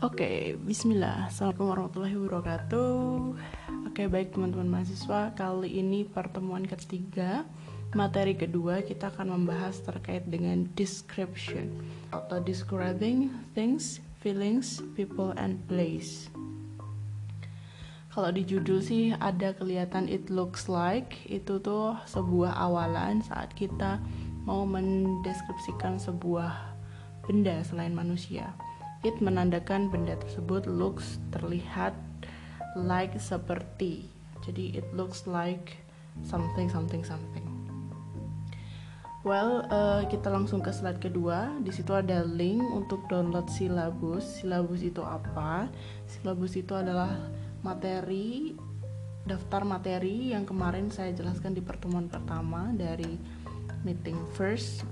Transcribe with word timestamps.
Oke, 0.00 0.56
bismillah. 0.56 1.28
Assalamualaikum 1.28 1.66
warahmatullahi 1.76 2.16
wabarakatuh. 2.16 3.04
Oke, 3.84 4.08
baik 4.08 4.32
teman-teman 4.32 4.80
mahasiswa, 4.80 5.36
kali 5.36 5.76
ini 5.76 6.08
pertemuan 6.08 6.64
ketiga. 6.64 7.44
Materi 7.92 8.32
kedua 8.32 8.80
kita 8.80 9.12
akan 9.12 9.36
membahas 9.36 9.76
terkait 9.84 10.24
dengan 10.24 10.64
description 10.72 11.68
atau 12.16 12.40
describing 12.40 13.28
things, 13.52 14.00
feelings, 14.24 14.80
people, 14.96 15.36
and 15.36 15.60
place. 15.68 16.32
Kalau 18.08 18.32
di 18.32 18.40
judul 18.40 18.80
sih 18.80 19.12
ada 19.20 19.52
kelihatan 19.52 20.08
it 20.08 20.32
looks 20.32 20.64
like 20.64 21.28
itu 21.28 21.60
tuh 21.60 21.92
sebuah 22.08 22.56
awalan 22.56 23.20
saat 23.20 23.52
kita 23.52 24.00
mau 24.48 24.64
mendeskripsikan 24.64 26.00
sebuah 26.00 26.56
benda 27.28 27.60
selain 27.68 27.92
manusia. 27.92 28.56
It 29.00 29.16
menandakan 29.24 29.88
benda 29.88 30.16
tersebut 30.20 30.68
looks 30.68 31.16
terlihat 31.32 31.96
like 32.76 33.16
seperti. 33.16 34.04
Jadi 34.44 34.76
it 34.76 34.86
looks 34.92 35.24
like 35.24 35.80
something 36.24 36.68
something 36.68 37.00
something. 37.00 37.46
Well, 39.20 39.68
uh, 39.68 40.08
kita 40.08 40.32
langsung 40.32 40.64
ke 40.64 40.72
slide 40.72 41.00
kedua. 41.00 41.52
Di 41.60 41.72
situ 41.72 41.92
ada 41.92 42.24
link 42.24 42.64
untuk 42.72 43.04
download 43.12 43.52
silabus. 43.52 44.40
Silabus 44.40 44.80
itu 44.80 45.04
apa? 45.04 45.68
Silabus 46.08 46.56
itu 46.56 46.72
adalah 46.72 47.12
materi 47.60 48.56
daftar 49.28 49.68
materi 49.68 50.32
yang 50.32 50.48
kemarin 50.48 50.88
saya 50.88 51.12
jelaskan 51.12 51.52
di 51.52 51.60
pertemuan 51.60 52.08
pertama 52.08 52.72
dari 52.72 53.20
meeting 53.84 54.16
first 54.32 54.82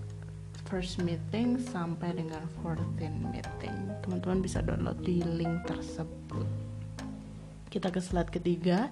first 0.68 1.00
meeting 1.00 1.56
sampai 1.56 2.12
dengan 2.12 2.45
14 2.60 3.32
meeting 3.32 3.87
teman-teman 4.04 4.45
bisa 4.45 4.63
download 4.63 5.01
di 5.02 5.21
link 5.24 5.66
tersebut. 5.66 6.46
Kita 7.68 7.93
ke 7.93 8.01
slide 8.01 8.32
ketiga. 8.32 8.88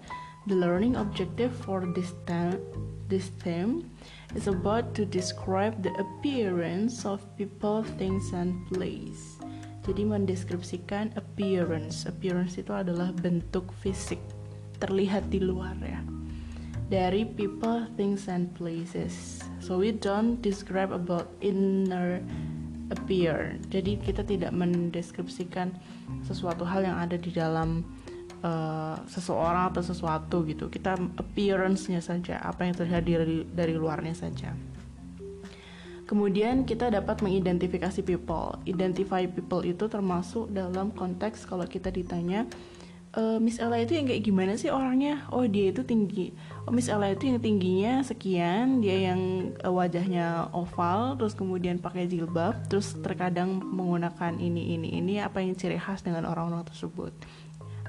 The 0.47 0.55
learning 0.55 0.95
objective 0.95 1.51
for 1.51 1.83
this 1.91 2.15
time 2.23 2.63
this 3.09 3.31
theme 3.43 3.91
is 4.35 4.47
about 4.47 4.95
to 4.95 5.07
describe 5.07 5.83
the 5.83 5.95
appearance 5.99 7.07
of 7.07 7.23
people 7.39 7.87
things 7.99 8.35
and 8.35 8.55
place. 8.71 9.39
Jadi 9.87 10.03
mendeskripsikan 10.03 11.15
appearance. 11.15 12.11
Appearance 12.11 12.59
itu 12.59 12.75
adalah 12.75 13.15
bentuk 13.23 13.71
fisik. 13.79 14.19
Terlihat 14.83 15.31
di 15.31 15.39
luar 15.39 15.79
ya. 15.79 16.03
Dari 16.87 17.27
people, 17.27 17.87
things, 17.95 18.27
and 18.27 18.51
places. 18.55 19.43
So 19.63 19.79
we 19.79 19.91
don't 19.95 20.43
describe 20.43 20.91
about 20.91 21.31
inner 21.43 22.23
appear. 22.91 23.59
Jadi 23.71 23.99
kita 23.99 24.23
tidak 24.23 24.55
mendeskripsikan 24.55 25.75
sesuatu 26.23 26.63
hal 26.63 26.87
yang 26.87 26.99
ada 26.99 27.19
di 27.19 27.31
dalam 27.35 27.83
uh, 28.43 28.97
seseorang 29.11 29.75
atau 29.75 29.83
sesuatu 29.83 30.47
gitu. 30.47 30.71
Kita 30.71 30.99
appearance-nya 31.19 31.99
saja, 32.03 32.39
apa 32.43 32.67
yang 32.67 32.75
terlihat 32.79 33.03
dari 33.03 33.43
dari 33.47 33.75
luarnya 33.75 34.15
saja. 34.15 34.55
Kemudian 36.07 36.63
kita 36.63 36.87
dapat 36.87 37.19
mengidentifikasi 37.19 37.99
people. 38.07 38.63
Identify 38.63 39.27
people 39.27 39.67
itu 39.67 39.91
termasuk 39.91 40.47
dalam 40.55 40.95
konteks 40.95 41.51
kalau 41.51 41.67
kita 41.67 41.91
ditanya 41.91 42.47
uh, 43.15 43.39
Miss 43.39 43.63
Ella 43.63 43.79
itu 43.79 43.95
yang 43.95 44.11
kayak 44.11 44.23
gimana 44.27 44.53
sih 44.59 44.73
orangnya? 44.73 45.29
Oh 45.31 45.47
dia 45.47 45.71
itu 45.71 45.87
tinggi. 45.87 46.35
Oh 46.67 46.73
Miss 46.75 46.91
Ella 46.91 47.15
itu 47.15 47.31
yang 47.31 47.39
tingginya 47.39 48.03
sekian, 48.03 48.83
dia 48.83 49.13
yang 49.13 49.53
uh, 49.63 49.71
wajahnya 49.71 50.51
oval, 50.51 51.15
terus 51.15 51.39
kemudian 51.39 51.79
pakai 51.79 52.11
jilbab, 52.11 52.67
terus 52.67 52.99
terkadang 52.99 53.63
menggunakan 53.63 54.41
ini 54.41 54.75
ini 54.75 54.99
ini 54.99 55.15
apa 55.23 55.39
yang 55.39 55.55
ciri 55.55 55.79
khas 55.79 56.03
dengan 56.03 56.27
orang-orang 56.27 56.67
tersebut. 56.67 57.15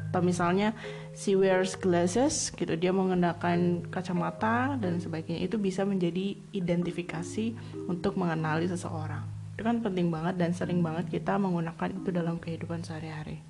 Atau 0.08 0.24
misalnya 0.24 0.72
she 1.12 1.36
wears 1.36 1.75
glasses 1.75 2.53
gitu, 2.56 2.80
dia 2.80 2.96
menggunakan 2.96 3.90
kacamata 3.91 4.80
dan 4.80 5.03
sebagainya. 5.03 5.44
Itu 5.44 5.59
bisa 5.59 5.84
menjadi 5.84 6.38
identifikasi 6.56 7.58
untuk 7.91 8.16
mengenali 8.16 8.72
seseorang. 8.72 9.28
Itu 9.58 9.68
kan 9.68 9.84
penting 9.84 10.08
banget 10.08 10.40
dan 10.40 10.56
sering 10.56 10.80
banget 10.80 11.12
kita 11.12 11.36
menggunakan 11.36 11.91
itu 11.91 12.09
dalam 12.14 12.40
kehidupan 12.40 12.88
sehari-hari. 12.88 13.44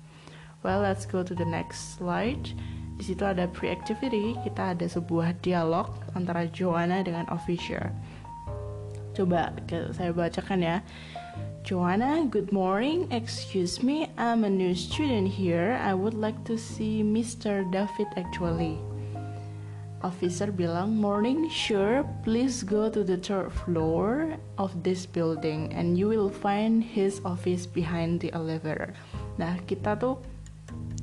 Well, 0.66 0.82
let's 0.82 1.06
go 1.06 1.22
to 1.22 1.34
the 1.34 1.46
next 1.46 1.94
slide. 1.94 2.50
Di 2.98 3.06
situ 3.06 3.22
ada 3.22 3.46
pre-activity, 3.46 4.34
kita 4.42 4.74
ada 4.74 4.90
sebuah 4.90 5.38
dialog 5.38 5.86
antara 6.18 6.50
Joanna 6.50 6.98
dengan 7.06 7.30
officer. 7.30 7.94
Coba 9.14 9.54
saya 9.94 10.10
bacakan 10.10 10.58
ya. 10.58 10.76
Joanna, 11.62 12.26
good 12.26 12.50
morning. 12.50 13.06
Excuse 13.14 13.86
me, 13.86 14.10
I'm 14.18 14.42
a 14.42 14.50
new 14.50 14.74
student 14.74 15.30
here. 15.30 15.78
I 15.78 15.94
would 15.94 16.18
like 16.18 16.42
to 16.50 16.58
see 16.58 17.06
Mr. 17.06 17.62
David 17.70 18.10
actually. 18.18 18.82
Officer 20.02 20.50
bilang, 20.50 20.94
morning, 20.98 21.46
sure, 21.50 22.02
please 22.22 22.66
go 22.66 22.90
to 22.90 23.02
the 23.06 23.18
third 23.18 23.50
floor 23.50 24.38
of 24.58 24.74
this 24.82 25.06
building 25.06 25.70
and 25.74 25.98
you 25.98 26.10
will 26.10 26.30
find 26.30 26.82
his 26.82 27.22
office 27.22 27.66
behind 27.66 28.18
the 28.22 28.30
elevator. 28.34 28.94
Nah, 29.38 29.58
kita 29.66 29.98
tuh 29.98 30.22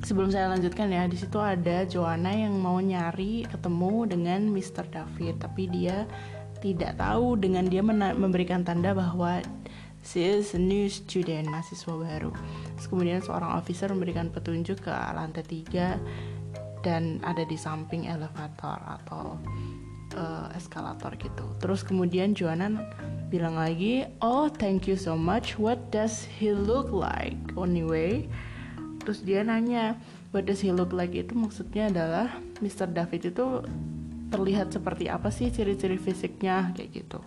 sebelum 0.04 0.28
saya 0.28 0.52
lanjutkan 0.52 0.92
ya 0.92 1.08
di 1.08 1.16
situ 1.16 1.38
ada 1.40 1.86
Joanna 1.88 2.34
yang 2.34 2.58
mau 2.58 2.76
nyari 2.82 3.48
ketemu 3.48 4.10
dengan 4.10 4.40
Mr. 4.52 4.84
David 4.92 5.40
tapi 5.40 5.70
dia 5.70 6.04
tidak 6.60 6.98
tahu 6.98 7.36
dengan 7.36 7.68
dia 7.68 7.84
memberikan 8.16 8.64
tanda 8.64 8.96
bahwa 8.96 9.40
she 10.02 10.24
is 10.24 10.56
a 10.56 10.60
new 10.60 10.88
student 10.88 11.50
mahasiswa 11.50 11.92
baru. 11.92 12.30
Terus 12.76 12.86
kemudian 12.88 13.20
seorang 13.20 13.58
officer 13.58 13.90
memberikan 13.92 14.32
petunjuk 14.32 14.86
ke 14.86 14.92
lantai 14.92 15.44
tiga 15.44 16.00
dan 16.80 17.18
ada 17.26 17.42
di 17.42 17.58
samping 17.58 18.06
elevator 18.06 18.78
atau 18.78 19.36
uh, 20.14 20.48
eskalator 20.54 21.12
gitu. 21.18 21.44
Terus 21.58 21.82
kemudian 21.82 22.32
Joanna 22.32 22.86
bilang 23.26 23.58
lagi 23.58 24.06
oh 24.22 24.46
thank 24.46 24.86
you 24.86 24.94
so 24.94 25.18
much. 25.18 25.58
What 25.58 25.90
does 25.90 26.24
he 26.24 26.54
look 26.54 26.94
like? 26.94 27.36
Anyway 27.58 28.30
terus 29.06 29.22
dia 29.22 29.46
nanya 29.46 29.94
what 30.34 30.44
does 30.44 30.58
he 30.58 30.74
look 30.74 30.90
like? 30.90 31.14
Itu 31.14 31.38
maksudnya 31.38 31.86
adalah 31.88 32.34
Mr. 32.58 32.90
David 32.90 33.30
itu 33.30 33.62
terlihat 34.34 34.74
seperti 34.74 35.06
apa 35.06 35.30
sih 35.30 35.48
ciri-ciri 35.54 35.96
fisiknya 35.96 36.74
kayak 36.74 37.06
gitu. 37.06 37.22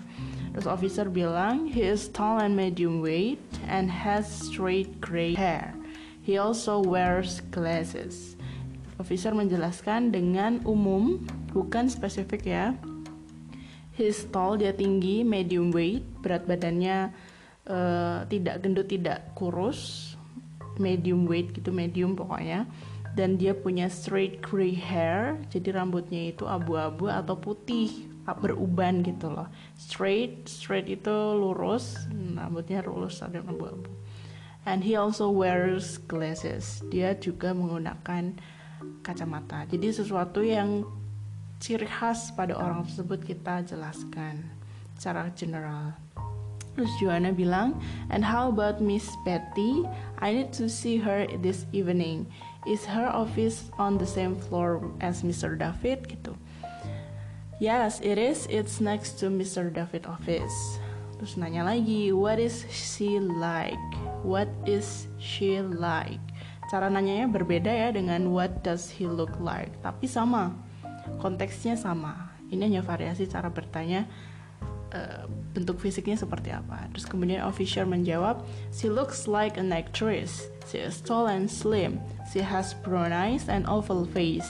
Terus 0.52 0.68
officer 0.68 1.08
bilang 1.08 1.72
he 1.72 1.88
is 1.88 2.12
tall 2.12 2.44
and 2.44 2.54
medium 2.54 3.00
weight 3.00 3.40
and 3.72 3.88
has 3.88 4.28
straight 4.28 5.00
gray 5.00 5.34
hair. 5.34 5.72
He 6.20 6.36
also 6.36 6.84
wears 6.84 7.40
glasses. 7.56 8.36
Officer 9.00 9.32
menjelaskan 9.32 10.12
dengan 10.12 10.60
umum 10.68 11.24
bukan 11.56 11.88
spesifik 11.88 12.52
ya. 12.52 12.76
He 13.96 14.12
is 14.12 14.28
tall 14.28 14.60
dia 14.60 14.76
tinggi 14.76 15.24
medium 15.24 15.72
weight 15.72 16.04
berat 16.20 16.44
badannya 16.44 17.16
uh, 17.68 18.28
tidak 18.28 18.60
gendut 18.62 18.92
tidak 18.92 19.32
kurus 19.34 20.09
medium 20.80 21.28
weight 21.30 21.52
gitu 21.54 21.70
medium 21.70 22.16
pokoknya. 22.18 22.66
Dan 23.14 23.36
dia 23.36 23.58
punya 23.58 23.90
straight 23.92 24.40
gray 24.40 24.74
hair 24.74 25.42
jadi 25.52 25.76
rambutnya 25.76 26.32
itu 26.32 26.46
abu-abu 26.48 27.10
atau 27.10 27.36
putih 27.36 28.10
beruban 28.38 29.02
gitu 29.02 29.34
loh. 29.34 29.50
Straight 29.76 30.46
straight 30.46 30.86
itu 30.86 31.16
lurus 31.34 31.98
rambutnya 32.38 32.86
lurus 32.86 33.26
ada 33.26 33.42
abu-abu. 33.42 33.90
And 34.70 34.86
he 34.86 34.94
also 34.94 35.34
wears 35.34 35.98
glasses. 36.06 36.86
Dia 36.94 37.18
juga 37.18 37.58
menggunakan 37.58 38.38
kacamata. 39.02 39.66
Jadi 39.66 39.90
sesuatu 39.90 40.46
yang 40.46 40.86
ciri 41.60 41.90
khas 41.90 42.32
pada 42.38 42.56
orang 42.56 42.86
tersebut 42.86 43.20
kita 43.26 43.66
jelaskan 43.68 44.48
secara 44.96 45.32
general 45.36 45.96
Terus 46.76 46.92
Joanna 47.02 47.34
bilang, 47.34 47.78
and 48.10 48.24
how 48.24 48.50
about 48.50 48.80
Miss 48.80 49.08
Betty? 49.26 49.84
I 50.20 50.32
need 50.32 50.52
to 50.60 50.70
see 50.70 50.98
her 50.98 51.28
this 51.40 51.66
evening. 51.72 52.30
Is 52.68 52.84
her 52.86 53.08
office 53.08 53.72
on 53.80 53.98
the 53.98 54.08
same 54.08 54.36
floor 54.36 54.84
as 55.00 55.24
Mr. 55.24 55.56
David? 55.56 56.08
Gitu. 56.08 56.36
Yes, 57.60 58.00
it 58.00 58.16
is. 58.16 58.48
It's 58.48 58.80
next 58.80 59.20
to 59.20 59.28
Mr. 59.28 59.68
David 59.68 60.08
office. 60.08 60.80
Terus 61.20 61.36
nanya 61.36 61.68
lagi, 61.68 62.16
what 62.16 62.40
is 62.40 62.64
she 62.72 63.20
like? 63.20 63.76
What 64.24 64.48
is 64.64 65.12
she 65.20 65.60
like? 65.60 66.24
Cara 66.72 66.88
nanyanya 66.88 67.28
berbeda 67.28 67.68
ya 67.68 67.92
dengan 67.92 68.32
what 68.32 68.64
does 68.64 68.88
he 68.88 69.04
look 69.04 69.36
like, 69.44 69.76
tapi 69.84 70.08
sama. 70.08 70.56
Konteksnya 71.20 71.76
sama. 71.76 72.32
Ini 72.48 72.72
hanya 72.72 72.82
variasi 72.86 73.28
cara 73.28 73.52
bertanya 73.52 74.08
uh, 74.94 75.26
bentuk 75.54 75.82
fisiknya 75.82 76.16
seperti 76.18 76.54
apa. 76.54 76.90
Terus 76.94 77.06
kemudian 77.10 77.46
official 77.46 77.86
menjawab, 77.90 78.42
she 78.74 78.90
looks 78.90 79.26
like 79.26 79.58
an 79.58 79.74
actress. 79.74 80.50
She 80.70 80.82
is 80.82 81.02
tall 81.02 81.30
and 81.30 81.50
slim. 81.50 81.98
She 82.30 82.42
has 82.46 82.78
brown 82.86 83.10
eyes 83.10 83.50
and 83.50 83.66
oval 83.66 84.06
face. 84.10 84.48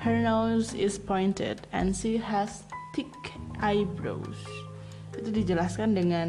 Her 0.00 0.20
nose 0.20 0.72
is 0.76 1.00
pointed 1.00 1.64
and 1.72 1.96
she 1.96 2.20
has 2.20 2.64
thick 2.92 3.12
eyebrows. 3.60 4.40
Itu 5.14 5.30
dijelaskan 5.30 5.96
dengan 5.96 6.28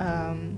um, 0.00 0.56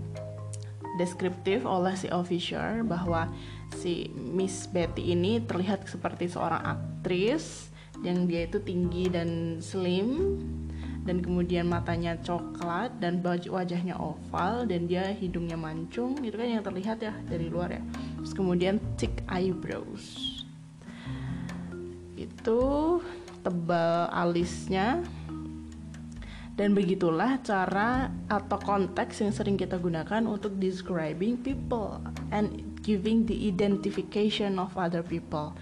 deskriptif 1.01 1.65
oleh 1.65 1.97
si 1.97 2.09
officer 2.13 2.85
bahwa 2.85 3.29
si 3.77 4.13
Miss 4.13 4.69
Betty 4.69 5.15
ini 5.15 5.41
terlihat 5.41 5.87
seperti 5.89 6.29
seorang 6.29 6.61
aktris 6.61 7.71
yang 8.01 8.25
dia 8.25 8.49
itu 8.49 8.59
tinggi 8.65 9.13
dan 9.13 9.61
slim 9.61 10.41
dan 11.09 11.25
kemudian 11.25 11.65
matanya 11.65 12.15
coklat 12.21 12.93
dan 13.01 13.25
wajahnya 13.25 13.97
oval 13.97 14.69
dan 14.69 14.85
dia 14.85 15.09
hidungnya 15.17 15.57
mancung 15.57 16.21
itu 16.21 16.37
kan 16.37 16.61
yang 16.61 16.65
terlihat 16.65 17.01
ya 17.01 17.17
dari 17.25 17.49
luar 17.49 17.73
ya. 17.73 17.83
Terus 18.21 18.33
kemudian 18.37 18.77
thick 19.01 19.25
eyebrows. 19.33 20.37
Itu 22.21 23.01
tebal 23.41 24.13
alisnya. 24.13 25.01
Dan 26.61 26.77
begitulah 26.77 27.41
cara 27.41 28.13
atau 28.29 28.61
konteks 28.61 29.25
yang 29.25 29.33
sering 29.33 29.57
kita 29.57 29.81
gunakan 29.81 30.29
untuk 30.29 30.61
describing 30.61 31.41
people 31.41 32.05
and 32.29 32.77
giving 32.85 33.25
the 33.25 33.49
identification 33.49 34.61
of 34.61 34.69
other 34.77 35.01
people. 35.01 35.57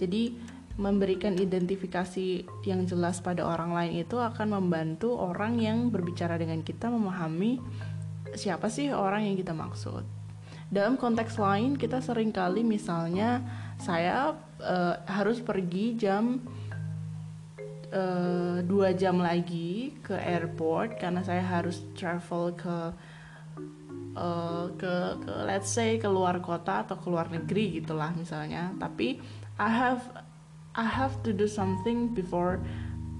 Jadi 0.00 0.32
memberikan 0.78 1.34
identifikasi 1.34 2.46
yang 2.62 2.86
jelas 2.86 3.18
pada 3.18 3.42
orang 3.42 3.74
lain 3.74 4.06
itu 4.06 4.14
akan 4.14 4.62
membantu 4.62 5.18
orang 5.18 5.58
yang 5.58 5.90
berbicara 5.90 6.38
dengan 6.38 6.62
kita 6.62 6.86
memahami 6.86 7.58
siapa 8.38 8.70
sih 8.70 8.94
orang 8.94 9.26
yang 9.26 9.34
kita 9.34 9.50
maksud. 9.50 10.06
Dalam 10.70 10.94
konteks 10.94 11.34
lain 11.34 11.74
kita 11.74 11.98
sering 11.98 12.30
kali 12.30 12.62
misalnya 12.62 13.42
saya 13.82 14.38
uh, 14.62 14.94
harus 15.10 15.42
pergi 15.42 15.98
jam 15.98 16.38
uh, 17.90 18.62
dua 18.62 18.94
jam 18.94 19.18
lagi 19.18 19.98
ke 19.98 20.14
airport 20.14 21.02
karena 21.02 21.26
saya 21.26 21.42
harus 21.42 21.82
travel 21.98 22.54
ke 22.54 22.78
uh, 24.14 24.66
ke, 24.78 24.92
ke 25.26 25.32
let's 25.42 25.74
say 25.74 25.98
ke 25.98 26.06
luar 26.06 26.38
kota 26.38 26.86
atau 26.86 26.94
ke 27.00 27.06
luar 27.10 27.32
negeri 27.34 27.82
gitulah 27.82 28.14
misalnya. 28.14 28.70
Tapi 28.78 29.18
I 29.58 29.70
have 29.74 30.27
I 30.78 30.86
have 30.86 31.18
to 31.26 31.34
do 31.34 31.50
something 31.50 32.14
before 32.14 32.62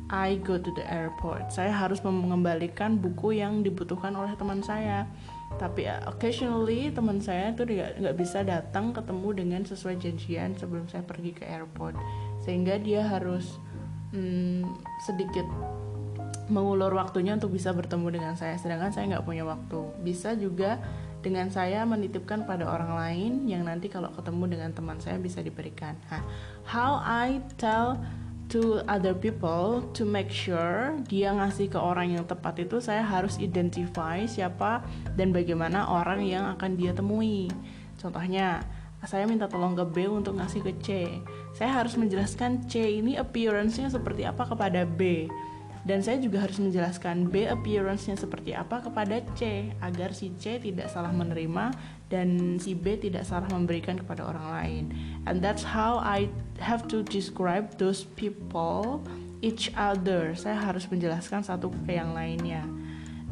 I 0.08 0.38
go 0.40 0.56
to 0.56 0.70
the 0.78 0.86
airport. 0.86 1.50
Saya 1.50 1.74
harus 1.74 2.00
mengembalikan 2.06 3.02
buku 3.02 3.42
yang 3.42 3.66
dibutuhkan 3.66 4.14
oleh 4.14 4.32
teman 4.38 4.62
saya. 4.62 5.10
Tapi 5.58 5.90
uh, 5.90 6.06
occasionally 6.06 6.94
teman 6.94 7.18
saya 7.18 7.50
itu 7.50 7.66
nggak 7.66 8.16
bisa 8.16 8.46
datang 8.46 8.94
ketemu 8.94 9.28
dengan 9.34 9.62
sesuai 9.66 9.98
janjian 9.98 10.54
sebelum 10.54 10.86
saya 10.86 11.02
pergi 11.02 11.34
ke 11.34 11.44
airport, 11.44 11.98
sehingga 12.46 12.78
dia 12.78 13.04
harus 13.04 13.58
hmm, 14.14 14.64
sedikit 15.02 15.44
mengulur 16.48 16.94
waktunya 16.96 17.36
untuk 17.36 17.52
bisa 17.52 17.74
bertemu 17.74 18.22
dengan 18.22 18.34
saya. 18.38 18.54
Sedangkan 18.56 18.94
saya 18.94 19.18
nggak 19.18 19.26
punya 19.26 19.44
waktu. 19.44 19.80
Bisa 20.00 20.32
juga 20.38 20.80
dengan 21.18 21.50
saya 21.50 21.82
menitipkan 21.82 22.46
pada 22.46 22.68
orang 22.68 22.94
lain 22.94 23.32
yang 23.50 23.66
nanti 23.66 23.90
kalau 23.90 24.10
ketemu 24.14 24.58
dengan 24.58 24.70
teman 24.70 24.98
saya 25.02 25.18
bisa 25.18 25.42
diberikan. 25.42 25.98
Nah, 26.10 26.22
how 26.62 27.02
I 27.02 27.42
tell 27.58 27.98
to 28.48 28.80
other 28.88 29.12
people 29.12 29.84
to 29.92 30.08
make 30.08 30.32
sure 30.32 30.96
dia 31.04 31.36
ngasih 31.36 31.68
ke 31.68 31.76
orang 31.76 32.16
yang 32.16 32.24
tepat 32.24 32.64
itu 32.64 32.80
saya 32.80 33.04
harus 33.04 33.36
identify 33.36 34.24
siapa 34.24 34.80
dan 35.20 35.36
bagaimana 35.36 35.84
orang 35.84 36.24
yang 36.24 36.48
akan 36.56 36.78
dia 36.78 36.96
temui. 36.96 37.52
Contohnya, 38.00 38.64
saya 39.04 39.28
minta 39.28 39.46
tolong 39.46 39.76
ke 39.76 39.84
B 39.84 40.08
untuk 40.08 40.40
ngasih 40.40 40.64
ke 40.64 40.72
C. 40.80 40.88
Saya 41.52 41.82
harus 41.82 41.94
menjelaskan 42.00 42.66
C 42.66 42.98
ini 43.02 43.20
appearance-nya 43.20 43.92
seperti 43.92 44.24
apa 44.24 44.48
kepada 44.48 44.88
B 44.88 45.28
dan 45.88 46.04
saya 46.04 46.20
juga 46.20 46.44
harus 46.44 46.60
menjelaskan 46.60 47.32
B 47.32 47.48
appearance-nya 47.48 48.20
seperti 48.20 48.52
apa 48.52 48.84
kepada 48.84 49.24
C 49.32 49.72
agar 49.80 50.12
si 50.12 50.36
C 50.36 50.60
tidak 50.60 50.92
salah 50.92 51.08
menerima 51.08 51.72
dan 52.12 52.60
si 52.60 52.76
B 52.76 53.00
tidak 53.00 53.24
salah 53.24 53.48
memberikan 53.48 53.96
kepada 53.96 54.28
orang 54.28 54.46
lain. 54.52 54.84
And 55.24 55.40
that's 55.40 55.64
how 55.64 55.96
I 56.04 56.28
have 56.60 56.84
to 56.92 57.00
describe 57.08 57.80
those 57.80 58.04
people 58.20 59.00
each 59.40 59.72
other. 59.80 60.36
Saya 60.36 60.60
harus 60.60 60.84
menjelaskan 60.92 61.40
satu 61.40 61.72
ke 61.72 61.96
yang 61.96 62.12
lainnya. 62.12 62.68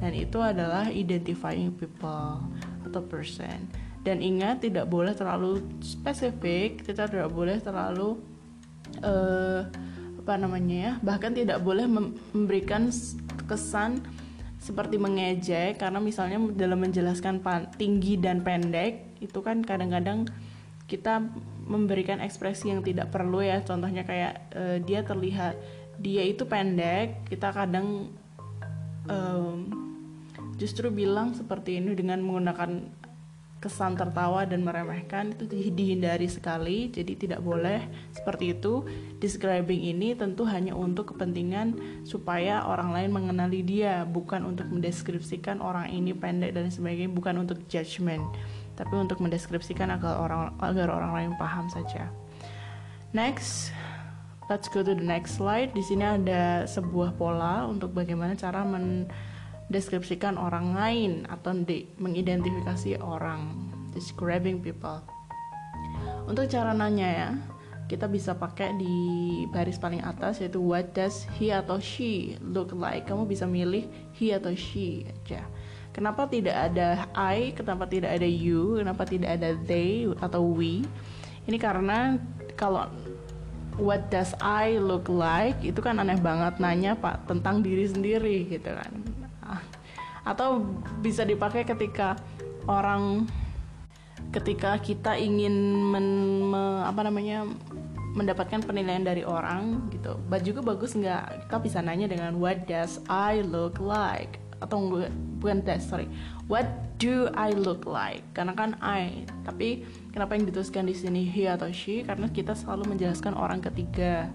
Dan 0.01 0.17
itu 0.17 0.41
adalah 0.41 0.89
identifying 0.89 1.77
people 1.77 2.41
atau 2.89 3.01
person. 3.05 3.69
Dan 4.01 4.25
ingat 4.25 4.65
tidak 4.65 4.89
boleh 4.89 5.13
terlalu 5.13 5.61
spesifik, 5.85 6.89
kita 6.89 7.05
tidak 7.05 7.29
boleh 7.29 7.61
terlalu 7.61 8.17
uh, 9.05 9.69
apa 10.27 10.43
namanya 10.43 10.75
ya 10.75 10.93
bahkan 11.07 11.31
tidak 11.31 11.63
boleh 11.63 11.87
memberikan 11.87 12.91
kesan 13.47 14.03
seperti 14.59 14.99
mengejek 14.99 15.79
karena 15.79 16.03
misalnya 16.03 16.43
dalam 16.51 16.83
menjelaskan 16.83 17.39
tinggi 17.79 18.19
dan 18.19 18.43
pendek 18.43 19.23
itu 19.23 19.39
kan 19.39 19.63
kadang-kadang 19.63 20.27
kita 20.91 21.23
memberikan 21.67 22.23
ekspresi 22.23 22.71
yang 22.71 22.83
tidak 22.83 23.11
perlu 23.11 23.43
ya. 23.43 23.63
Contohnya 23.63 24.07
kayak 24.07 24.51
uh, 24.55 24.79
dia 24.83 25.03
terlihat 25.03 25.59
dia 25.99 26.23
itu 26.23 26.47
pendek 26.47 27.27
kita 27.27 27.51
kadang 27.51 28.11
um, 29.11 29.57
justru 30.59 30.91
bilang 30.95 31.35
seperti 31.35 31.79
ini 31.83 31.95
dengan 31.95 32.23
menggunakan 32.23 32.87
kesan 33.67 33.99
tertawa 33.99 34.47
dan 34.47 34.63
meremehkan 34.63 35.35
itu 35.35 35.51
dihindari 35.75 36.31
sekali. 36.31 36.87
Jadi 36.95 37.19
tidak 37.19 37.43
boleh 37.43 37.83
seperti 38.15 38.55
itu. 38.55 38.87
Describing 39.19 39.83
ini 39.91 40.15
tentu 40.15 40.47
hanya 40.47 40.79
untuk 40.79 41.11
kepentingan 41.11 41.75
supaya 42.07 42.63
orang 42.63 42.95
lain 42.95 43.11
mengenali 43.11 43.67
dia 43.67 44.07
bukan 44.07 44.47
untuk 44.47 44.71
mendeskripsikan 44.71 45.59
orang 45.59 45.91
ini 45.91 46.15
pendek 46.15 46.55
dan 46.55 46.71
sebagainya 46.71 47.11
bukan 47.11 47.43
untuk 47.43 47.59
judgement 47.67 48.23
tapi 48.77 48.93
untuk 48.93 49.25
mendeskripsikan 49.25 49.89
agar 49.89 50.21
orang 50.21 50.53
agar 50.61 50.93
orang 50.93 51.13
lain 51.17 51.31
paham 51.41 51.67
saja. 51.73 52.13
Next 53.17 53.73
let's 54.53 54.69
go 54.71 54.85
to 54.85 54.95
the 54.95 55.03
next 55.03 55.41
slide. 55.41 55.73
Di 55.73 55.83
sini 55.83 56.05
ada 56.05 56.69
sebuah 56.69 57.17
pola 57.17 57.67
untuk 57.67 57.97
bagaimana 57.97 58.37
cara 58.37 58.63
men 58.63 59.09
deskripsikan 59.67 60.39
orang 60.39 60.75
lain 60.79 61.13
atau 61.27 61.55
mengidentifikasi 61.99 63.03
orang 63.03 63.71
describing 63.91 64.63
people. 64.63 65.03
Untuk 66.27 66.51
cara 66.51 66.75
nanya 66.75 67.09
ya 67.09 67.31
kita 67.87 68.11
bisa 68.11 68.35
pakai 68.35 68.75
di 68.75 68.95
baris 69.55 69.79
paling 69.79 70.03
atas 70.03 70.43
yaitu 70.43 70.59
what 70.59 70.91
does 70.91 71.23
he 71.39 71.55
atau 71.55 71.79
she 71.79 72.35
look 72.43 72.75
like? 72.75 73.07
Kamu 73.07 73.27
bisa 73.31 73.47
milih 73.47 73.87
he 74.15 74.35
atau 74.35 74.51
she 74.55 75.07
aja. 75.07 75.47
Kenapa 75.95 76.29
tidak 76.29 76.53
ada 76.53 77.09
I? 77.15 77.57
Kenapa 77.57 77.89
tidak 77.89 78.21
ada 78.21 78.27
you? 78.27 78.83
Kenapa 78.83 79.07
tidak 79.07 79.39
ada 79.39 79.57
they 79.65 80.05
atau 80.19 80.45
we? 80.45 80.83
Ini 81.47 81.57
karena 81.63 82.19
kalau 82.59 82.91
what 83.79 84.11
does 84.11 84.35
I 84.43 84.77
look 84.83 85.07
like 85.07 85.61
itu 85.63 85.79
kan 85.79 86.03
aneh 86.03 86.19
banget 86.19 86.59
nanya 86.59 86.99
pak 86.99 87.29
tentang 87.29 87.61
diri 87.61 87.87
sendiri 87.87 88.49
gitu 88.49 88.73
kan 88.73 88.93
atau 90.27 90.67
bisa 91.01 91.23
dipakai 91.23 91.63
ketika 91.63 92.19
orang 92.67 93.31
ketika 94.35 94.75
kita 94.83 95.15
ingin 95.15 95.55
men, 95.87 96.07
me, 96.51 96.83
apa 96.83 97.07
namanya 97.07 97.47
mendapatkan 98.17 98.65
penilaian 98.65 99.05
dari 99.05 99.23
orang 99.23 99.87
gitu. 99.93 100.19
Baju 100.27 100.49
gue 100.49 100.65
bagus 100.65 100.97
nggak? 100.97 101.47
Kita 101.47 101.57
bisa 101.63 101.79
nanya 101.85 102.11
dengan 102.11 102.41
what 102.43 102.67
does 102.67 102.99
I 103.07 103.45
look 103.45 103.79
like? 103.79 104.43
Atau 104.59 104.89
bukan 105.39 105.61
that 105.69 105.85
sorry. 105.85 106.09
What 106.49 106.65
do 106.97 107.29
I 107.37 107.53
look 107.53 107.85
like? 107.85 108.25
Karena 108.33 108.57
kan 108.57 108.81
I. 108.81 109.29
Tapi 109.45 109.85
kenapa 110.17 110.33
yang 110.33 110.49
dituliskan 110.49 110.89
di 110.89 110.97
sini 110.97 111.29
he 111.29 111.45
atau 111.45 111.69
she? 111.69 112.03
Karena 112.03 112.33
kita 112.33 112.57
selalu 112.57 112.97
menjelaskan 112.97 113.37
orang 113.37 113.61
ketiga. 113.61 114.33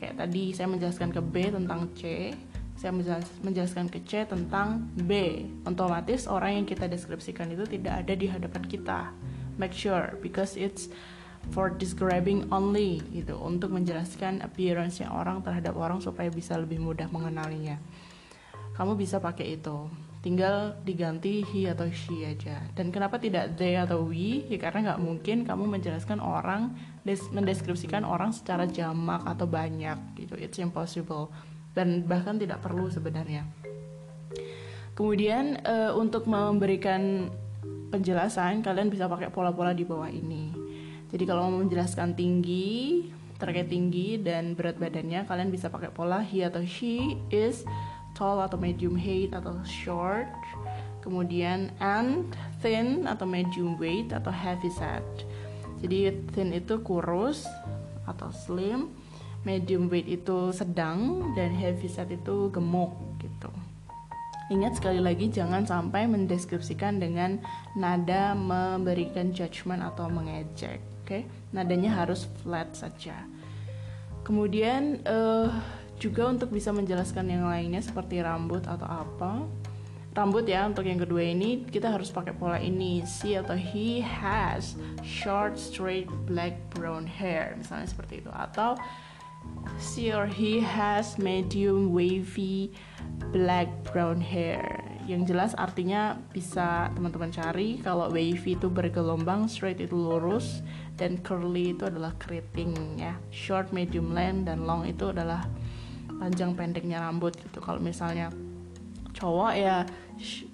Kayak 0.00 0.16
tadi 0.16 0.56
saya 0.56 0.72
menjelaskan 0.72 1.12
ke 1.12 1.20
B 1.20 1.52
tentang 1.52 1.92
C 1.92 2.32
saya 2.80 2.96
menjelaskan 3.44 3.92
ke 3.92 4.00
C 4.08 4.24
tentang 4.24 4.88
B. 4.96 5.44
Otomatis 5.68 6.24
orang 6.24 6.64
yang 6.64 6.66
kita 6.66 6.88
deskripsikan 6.88 7.52
itu 7.52 7.68
tidak 7.68 8.00
ada 8.00 8.16
di 8.16 8.24
hadapan 8.24 8.64
kita. 8.64 9.12
Make 9.60 9.76
sure 9.76 10.16
because 10.24 10.56
it's 10.56 10.88
for 11.52 11.68
describing 11.68 12.48
only 12.48 13.04
gitu 13.12 13.36
untuk 13.36 13.76
menjelaskan 13.76 14.40
appearance 14.40 15.04
yang 15.04 15.12
orang 15.12 15.44
terhadap 15.44 15.76
orang 15.76 16.00
supaya 16.00 16.32
bisa 16.32 16.56
lebih 16.56 16.80
mudah 16.80 17.12
mengenalinya. 17.12 17.76
Kamu 18.72 18.96
bisa 18.96 19.20
pakai 19.20 19.60
itu. 19.60 19.84
Tinggal 20.24 20.80
diganti 20.80 21.44
he 21.52 21.68
atau 21.68 21.84
she 21.92 22.24
aja. 22.24 22.64
Dan 22.72 22.88
kenapa 22.88 23.20
tidak 23.20 23.60
they 23.60 23.76
atau 23.76 24.08
we? 24.08 24.48
Ya 24.48 24.56
karena 24.56 24.92
nggak 24.92 25.00
mungkin 25.04 25.44
kamu 25.44 25.68
menjelaskan 25.68 26.16
orang 26.16 26.72
mendeskripsikan 27.04 28.08
orang 28.08 28.32
secara 28.32 28.64
jamak 28.64 29.20
atau 29.28 29.44
banyak 29.44 29.96
gitu. 30.16 30.32
It's 30.40 30.56
impossible 30.56 31.28
dan 31.76 32.06
bahkan 32.06 32.36
tidak 32.36 32.62
perlu 32.62 32.90
sebenarnya. 32.90 33.46
Kemudian 34.94 35.62
uh, 35.64 35.96
untuk 35.96 36.28
memberikan 36.28 37.32
penjelasan 37.90 38.60
kalian 38.60 38.92
bisa 38.92 39.08
pakai 39.10 39.32
pola-pola 39.32 39.72
di 39.72 39.86
bawah 39.86 40.10
ini. 40.10 40.52
Jadi 41.10 41.24
kalau 41.26 41.50
mau 41.50 41.62
menjelaskan 41.62 42.14
tinggi 42.14 43.08
terkait 43.40 43.72
tinggi 43.72 44.20
dan 44.20 44.52
berat 44.52 44.76
badannya 44.76 45.24
kalian 45.24 45.48
bisa 45.48 45.72
pakai 45.72 45.88
pola 45.88 46.20
he 46.20 46.44
atau 46.44 46.60
she 46.60 47.16
is 47.32 47.64
tall 48.12 48.36
atau 48.36 48.60
medium 48.60 48.92
height 48.92 49.32
atau 49.32 49.56
short 49.64 50.28
kemudian 51.00 51.72
and 51.80 52.28
thin 52.60 53.08
atau 53.08 53.24
medium 53.24 53.80
weight 53.80 54.12
atau 54.12 54.28
heavy 54.28 54.68
set 54.68 55.00
jadi 55.80 56.12
thin 56.36 56.52
itu 56.52 56.84
kurus 56.84 57.48
atau 58.04 58.28
slim 58.28 58.92
medium 59.44 59.88
weight 59.88 60.08
itu 60.08 60.52
sedang 60.52 61.32
dan 61.32 61.52
heavy 61.56 61.88
set 61.88 62.12
itu 62.12 62.52
gemuk 62.52 62.92
gitu. 63.20 63.48
Ingat 64.50 64.82
sekali 64.82 64.98
lagi 64.98 65.30
jangan 65.30 65.62
sampai 65.62 66.10
mendeskripsikan 66.10 66.98
dengan 66.98 67.38
nada 67.78 68.34
memberikan 68.34 69.30
judgment 69.30 69.78
atau 69.80 70.10
mengejek 70.10 70.82
oke? 71.06 71.06
Okay? 71.06 71.22
nadanya 71.50 71.90
harus 71.90 72.30
flat 72.42 72.70
saja. 72.74 73.26
Kemudian 74.22 75.02
uh, 75.06 75.50
juga 75.98 76.30
untuk 76.30 76.54
bisa 76.54 76.70
menjelaskan 76.70 77.26
yang 77.26 77.50
lainnya 77.50 77.82
seperti 77.82 78.22
rambut 78.22 78.62
atau 78.64 78.86
apa 78.86 79.44
rambut 80.10 80.42
ya 80.42 80.66
untuk 80.66 80.82
yang 80.82 80.98
kedua 80.98 81.22
ini 81.22 81.62
kita 81.70 81.86
harus 81.86 82.10
pakai 82.10 82.34
pola 82.34 82.58
ini 82.58 83.06
she 83.06 83.38
atau 83.38 83.54
he 83.54 84.02
has 84.02 84.74
short 85.06 85.54
straight 85.54 86.10
black 86.26 86.58
brown 86.74 87.06
hair 87.06 87.54
misalnya 87.58 87.90
seperti 87.90 88.22
itu. 88.22 88.30
Atau 88.30 88.78
she 89.80 90.12
or 90.12 90.28
he 90.28 90.60
has 90.60 91.16
medium 91.16 91.92
wavy 91.92 92.72
black 93.32 93.68
brown 93.88 94.20
hair. 94.20 94.84
Yang 95.08 95.34
jelas 95.34 95.52
artinya 95.58 96.14
bisa 96.30 96.92
teman-teman 96.94 97.34
cari 97.34 97.82
kalau 97.82 98.12
wavy 98.12 98.54
itu 98.54 98.70
bergelombang 98.70 99.50
straight 99.50 99.82
itu 99.82 99.96
lurus 99.96 100.62
dan 100.94 101.18
curly 101.18 101.74
itu 101.74 101.88
adalah 101.88 102.14
keriting 102.20 103.00
ya. 103.00 103.16
Short 103.34 103.74
medium 103.74 104.14
length 104.14 104.46
dan 104.46 104.68
long 104.68 104.86
itu 104.86 105.10
adalah 105.10 105.42
panjang 106.20 106.54
pendeknya 106.54 107.00
rambut 107.00 107.34
gitu. 107.40 107.58
Kalau 107.58 107.80
misalnya 107.82 108.30
cowok 109.16 109.52
ya 109.56 109.82
sh 110.20 110.46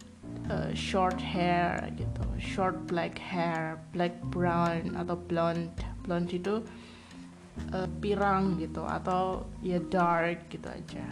uh, 0.49 0.71
short 0.73 1.19
hair 1.21 1.91
gitu. 1.99 2.25
Short 2.41 2.87
black 2.89 3.19
hair 3.19 3.77
black 3.93 4.17
brown 4.33 4.95
atau 4.97 5.19
blonde. 5.19 5.75
Blonde 6.07 6.33
itu 6.33 6.63
uh, 7.73 7.89
pirang 8.01 8.61
gitu 8.61 8.85
atau 8.85 9.47
ya 9.61 9.81
dark 9.81 10.49
gitu 10.49 10.69
aja 10.69 11.07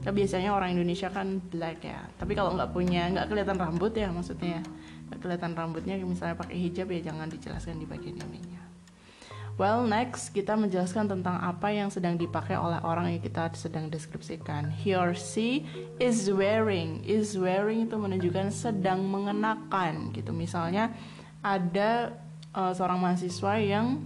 Nah, 0.00 0.16
biasanya 0.16 0.56
orang 0.56 0.72
Indonesia 0.72 1.12
kan 1.12 1.44
black 1.52 1.84
ya 1.84 2.00
tapi 2.16 2.32
kalau 2.32 2.56
nggak 2.56 2.72
punya 2.72 3.12
nggak 3.12 3.28
kelihatan 3.28 3.60
rambut 3.60 3.92
ya 3.92 4.08
maksudnya 4.08 4.64
nggak 5.12 5.20
kelihatan 5.20 5.52
rambutnya 5.52 6.00
misalnya 6.00 6.40
pakai 6.40 6.56
hijab 6.56 6.88
ya 6.88 7.12
jangan 7.12 7.28
dijelaskan 7.28 7.76
di 7.76 7.84
bagian 7.84 8.16
ininya 8.16 8.64
Well, 9.60 9.84
next 9.84 10.32
kita 10.32 10.56
menjelaskan 10.56 11.04
tentang 11.04 11.36
apa 11.36 11.68
yang 11.68 11.92
sedang 11.92 12.16
dipakai 12.16 12.56
oleh 12.56 12.80
orang 12.80 13.12
yang 13.12 13.20
kita 13.20 13.52
sedang 13.52 13.92
deskripsikan. 13.92 14.72
He 14.72 14.96
or 14.96 15.12
she 15.12 15.68
is 16.00 16.32
wearing. 16.32 17.04
Is 17.04 17.36
wearing 17.36 17.84
itu 17.84 17.92
menunjukkan 17.92 18.48
sedang 18.56 19.04
mengenakan 19.04 20.16
gitu. 20.16 20.32
Misalnya 20.32 20.96
ada 21.44 22.16
uh, 22.56 22.72
seorang 22.72 23.04
mahasiswa 23.04 23.60
yang 23.60 24.00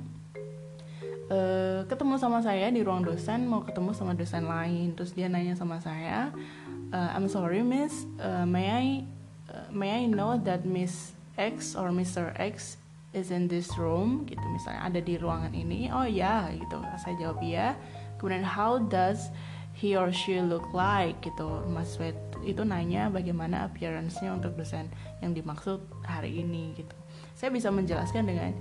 uh, 1.31 1.85
ketemu 1.88 2.21
sama 2.21 2.40
saya 2.45 2.69
di 2.69 2.81
ruang 2.85 3.04
dosen, 3.04 3.49
mau 3.49 3.64
ketemu 3.64 3.97
sama 3.97 4.12
dosen 4.12 4.45
lain. 4.45 4.93
Terus 4.97 5.16
dia 5.16 5.28
nanya 5.31 5.57
sama 5.57 5.81
saya, 5.81 6.33
uh, 6.93 7.11
"I'm 7.16 7.28
sorry, 7.31 7.64
Miss, 7.64 8.04
uh, 8.21 8.45
may 8.45 8.66
I 8.69 8.87
uh, 9.49 9.69
may 9.73 9.90
I 9.93 10.02
know 10.11 10.37
that 10.43 10.64
Miss 10.66 11.14
X 11.37 11.75
or 11.75 11.90
Mr. 11.90 12.31
X 12.38 12.78
is 13.14 13.31
in 13.31 13.47
this 13.47 13.71
room? 13.78 14.26
Gitu 14.26 14.43
misalnya 14.50 14.87
ada 14.87 15.00
di 15.00 15.14
ruangan 15.19 15.54
ini. 15.54 15.90
Oh 15.90 16.07
ya 16.07 16.50
gitu. 16.54 16.78
Saya 17.00 17.14
jawab 17.19 17.40
ya 17.43 17.78
kemudian 18.19 18.47
how 18.47 18.78
does 18.78 19.31
he 19.75 19.99
or 19.99 20.11
she 20.14 20.38
look 20.43 20.66
like? 20.75 21.19
Gitu. 21.23 21.47
Mas 21.71 21.95
Wet 21.99 22.16
itu 22.45 22.61
nanya 22.62 23.09
bagaimana 23.09 23.66
appearance-nya 23.66 24.37
untuk 24.37 24.54
dosen 24.54 24.93
yang 25.25 25.33
dimaksud 25.33 25.81
hari 26.04 26.45
ini 26.45 26.76
gitu. 26.76 26.95
Saya 27.35 27.50
bisa 27.50 27.73
menjelaskan 27.73 28.28
dengan 28.28 28.52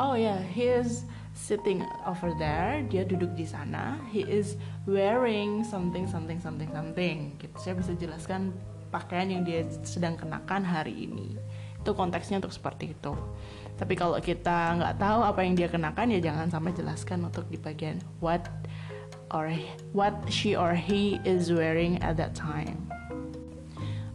oh 0.00 0.16
ya 0.16 0.36
yeah, 0.36 0.40
he 0.40 0.66
is 0.70 1.04
sitting 1.32 1.80
over 2.04 2.30
there 2.36 2.84
dia 2.86 3.02
duduk 3.08 3.32
di 3.32 3.48
sana. 3.48 3.98
He 4.12 4.24
is 4.24 4.60
wearing 4.84 5.64
something 5.64 6.04
something 6.04 6.38
something 6.38 6.68
something. 6.70 7.36
Gitu. 7.40 7.54
Saya 7.56 7.74
bisa 7.76 7.96
jelaskan 7.96 8.52
pakaian 8.92 9.32
yang 9.32 9.42
dia 9.42 9.64
sedang 9.82 10.14
kenakan 10.20 10.62
hari 10.62 11.08
ini. 11.08 11.34
Itu 11.80 11.96
konteksnya 11.96 12.38
untuk 12.38 12.52
seperti 12.52 12.92
itu. 12.94 13.12
Tapi 13.74 13.96
kalau 13.96 14.20
kita 14.20 14.78
nggak 14.78 15.00
tahu 15.00 15.20
apa 15.24 15.40
yang 15.42 15.56
dia 15.56 15.66
kenakan 15.66 16.12
ya 16.12 16.20
jangan 16.20 16.46
sampai 16.52 16.76
jelaskan 16.76 17.26
untuk 17.26 17.48
di 17.48 17.58
bagian 17.58 17.98
what 18.20 18.46
or 19.32 19.48
what 19.96 20.14
she 20.28 20.52
or 20.52 20.76
he 20.76 21.16
is 21.24 21.48
wearing 21.48 21.98
at 22.04 22.20
that 22.20 22.36
time. 22.36 22.78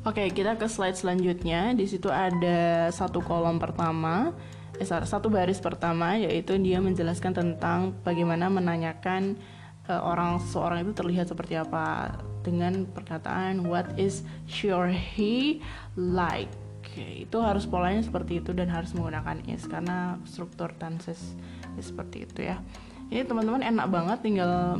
Oke, 0.07 0.23
okay, 0.23 0.27
kita 0.31 0.55
ke 0.55 0.71
slide 0.71 0.95
selanjutnya. 0.95 1.75
Di 1.75 1.83
situ 1.83 2.07
ada 2.07 2.87
satu 2.95 3.19
kolom 3.19 3.59
pertama, 3.59 4.31
eh, 4.77 4.85
satu 4.85 5.27
baris 5.27 5.59
pertama, 5.59 6.15
yaitu 6.17 6.55
dia 6.61 6.77
menjelaskan 6.81 7.33
tentang 7.33 7.97
bagaimana 8.01 8.49
menanyakan 8.49 9.37
uh, 9.89 10.01
orang 10.03 10.37
seorang 10.43 10.85
itu 10.85 10.93
terlihat 10.93 11.31
seperti 11.31 11.57
apa 11.57 12.15
dengan 12.43 12.87
perkataan 12.87 13.65
what 13.65 13.87
is 13.99 14.23
or 14.69 14.87
he 14.91 15.59
like? 15.95 16.51
Oke, 16.79 17.27
itu 17.27 17.37
harus 17.43 17.67
polanya 17.67 17.99
seperti 17.99 18.39
itu 18.39 18.55
dan 18.55 18.71
harus 18.71 18.95
menggunakan 18.95 19.43
is 19.51 19.67
karena 19.67 20.15
struktur 20.23 20.71
tenses 20.79 21.35
seperti 21.77 22.25
itu 22.25 22.47
ya. 22.47 22.57
Ini 23.11 23.27
teman-teman 23.27 23.63
enak 23.63 23.87
banget 23.91 24.17
tinggal 24.23 24.79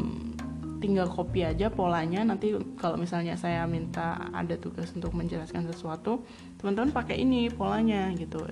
tinggal 0.79 1.09
copy 1.09 1.43
aja 1.43 1.67
polanya. 1.67 2.23
Nanti 2.23 2.55
kalau 2.79 2.95
misalnya 2.95 3.35
saya 3.35 3.65
minta 3.67 4.29
ada 4.31 4.55
tugas 4.55 4.93
untuk 4.93 5.13
menjelaskan 5.13 5.67
sesuatu 5.67 6.23
teman-teman 6.61 6.95
pakai 6.95 7.21
ini 7.21 7.51
polanya 7.51 8.09
gitu 8.15 8.45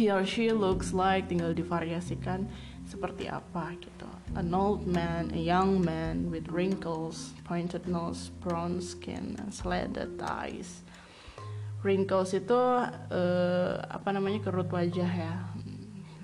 he 0.00 0.08
or 0.08 0.24
she 0.24 0.48
looks 0.48 0.96
like 0.96 1.28
tinggal 1.28 1.52
divariasikan 1.52 2.48
seperti 2.88 3.28
apa 3.28 3.76
gitu. 3.76 4.08
An 4.32 4.48
old 4.56 4.88
man 4.88 5.28
a 5.36 5.42
young 5.42 5.84
man 5.84 6.32
with 6.32 6.48
wrinkles 6.48 7.36
pointed 7.44 7.84
nose 7.84 8.32
brown 8.40 8.80
skin 8.80 9.36
and 9.36 9.52
slanted 9.52 10.16
eyes. 10.24 10.80
Wrinkles 11.84 12.32
itu 12.32 12.56
uh, 12.56 13.76
apa 13.92 14.08
namanya 14.16 14.40
kerut 14.40 14.72
wajah 14.72 15.12
ya. 15.12 15.36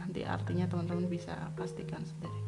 Nanti 0.00 0.24
artinya 0.24 0.64
teman-teman 0.64 1.12
bisa 1.12 1.36
pastikan 1.52 2.00
sendiri. 2.00 2.40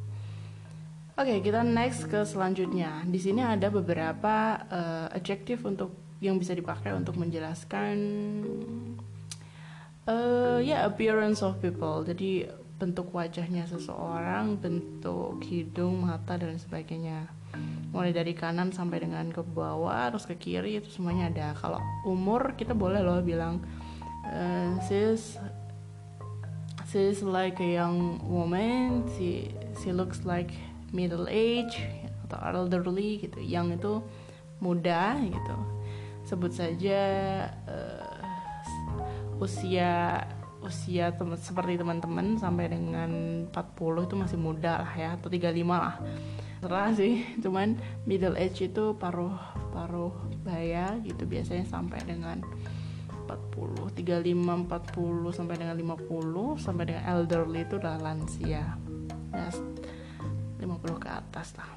Oke 1.18 1.34
okay, 1.34 1.38
kita 1.44 1.60
next 1.60 2.08
ke 2.08 2.24
selanjutnya. 2.24 3.04
Di 3.04 3.20
sini 3.20 3.44
ada 3.44 3.68
beberapa 3.68 4.64
uh, 4.64 5.06
adjektif 5.12 5.60
untuk 5.68 5.92
yang 6.24 6.40
bisa 6.40 6.56
dipakai 6.56 6.94
untuk 6.96 7.14
menjelaskan 7.20 7.94
uh, 10.08 10.58
ya 10.58 10.64
yeah, 10.64 10.80
appearance 10.88 11.44
of 11.44 11.60
people. 11.60 12.02
Jadi 12.02 12.48
bentuk 12.78 13.10
wajahnya 13.10 13.66
seseorang 13.66 14.56
bentuk 14.56 15.42
hidung 15.44 16.08
mata 16.08 16.40
dan 16.40 16.56
sebagainya. 16.56 17.28
Mulai 17.90 18.12
dari 18.12 18.32
kanan 18.36 18.70
sampai 18.70 19.02
dengan 19.02 19.28
ke 19.32 19.40
bawah 19.42 20.12
terus 20.12 20.28
ke 20.28 20.38
kiri 20.38 20.80
itu 20.80 20.88
semuanya 20.88 21.28
ada. 21.32 21.48
Kalau 21.58 21.80
umur 22.06 22.54
kita 22.54 22.72
boleh 22.72 23.02
loh 23.02 23.20
bilang 23.20 23.60
uh, 24.24 24.78
sis 24.86 25.36
she's 26.88 27.20
like 27.20 27.60
a 27.60 27.68
young 27.68 28.16
woman 28.24 29.04
she 29.16 29.52
she 29.76 29.92
looks 29.92 30.24
like 30.24 30.52
middle 30.94 31.28
age 31.28 31.82
atau 32.28 32.64
elderly 32.64 33.20
gitu. 33.26 33.42
Yang 33.42 33.82
itu 33.82 33.92
muda 34.62 35.18
gitu. 35.18 35.56
Sebut 36.28 36.52
saja 36.52 37.00
uh, 37.66 38.07
usia 39.38 40.22
usia 40.58 41.14
seperti 41.38 41.78
teman-teman 41.78 42.34
sampai 42.34 42.66
dengan 42.66 43.10
40 43.54 44.06
itu 44.10 44.14
masih 44.18 44.38
muda 44.38 44.82
lah 44.82 44.92
ya 44.98 45.08
atau 45.14 45.30
35 45.30 45.54
lah. 45.70 45.96
Terserah 46.58 46.90
sih 46.98 47.22
cuman 47.44 47.78
middle 48.04 48.34
age 48.34 48.66
itu 48.66 48.94
paruh 48.98 49.34
paruh 49.70 50.14
baya 50.42 50.98
gitu 51.06 51.22
biasanya 51.24 51.62
sampai 51.62 52.02
dengan 52.02 52.42
40 53.30 53.94
35 53.94 54.66
40 54.66 55.36
sampai 55.36 55.54
dengan 55.60 55.76
50 55.78 56.58
sampai 56.58 56.84
dengan 56.90 57.04
elderly 57.06 57.62
itu 57.62 57.78
udah 57.78 57.94
lansia. 58.02 58.64
Ya 59.30 59.48
50 60.58 60.98
ke 60.98 61.08
atas 61.08 61.54
lah. 61.54 61.70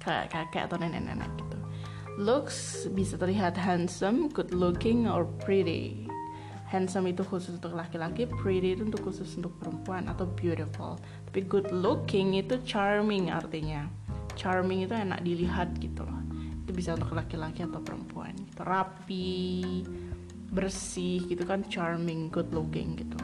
Kayak 0.00 0.32
kakek 0.32 0.62
atau 0.72 0.76
nenek-nenek 0.80 1.28
gitu. 1.36 1.58
Looks 2.16 2.88
bisa 2.96 3.20
terlihat 3.20 3.60
handsome 3.60 4.32
good 4.32 4.56
looking 4.56 5.04
or 5.04 5.28
pretty 5.44 6.09
handsome 6.70 7.10
itu 7.10 7.26
khusus 7.26 7.58
untuk 7.58 7.74
laki-laki 7.74 8.30
pretty 8.30 8.78
itu 8.78 8.86
untuk 8.86 9.10
khusus 9.10 9.26
untuk 9.34 9.58
perempuan 9.58 10.06
atau 10.06 10.24
beautiful. 10.38 10.94
Tapi 11.26 11.42
good 11.50 11.68
looking 11.74 12.38
itu 12.38 12.62
charming 12.62 13.34
artinya. 13.34 13.90
Charming 14.38 14.86
itu 14.86 14.94
enak 14.94 15.20
dilihat 15.26 15.74
gitu 15.82 16.06
loh. 16.06 16.22
Itu 16.62 16.70
bisa 16.70 16.94
untuk 16.94 17.18
laki-laki 17.18 17.66
atau 17.66 17.82
perempuan 17.82 18.38
gitu. 18.38 18.62
rapi 18.62 19.82
bersih 20.50 21.26
gitu 21.26 21.42
kan 21.42 21.66
charming 21.66 22.30
good 22.30 22.54
looking 22.54 22.94
gitu. 22.94 23.18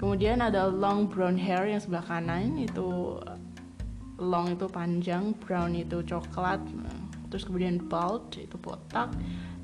Kemudian 0.00 0.40
ada 0.40 0.68
long 0.68 1.04
brown 1.04 1.36
hair 1.36 1.68
yang 1.68 1.80
sebelah 1.80 2.04
kanan 2.04 2.56
itu 2.56 3.20
long 4.16 4.52
itu 4.52 4.66
panjang 4.70 5.36
brown 5.42 5.74
itu 5.74 6.00
coklat 6.06 6.62
terus 7.34 7.50
kemudian 7.50 7.82
bald 7.90 8.30
itu 8.38 8.54
botak 8.62 9.10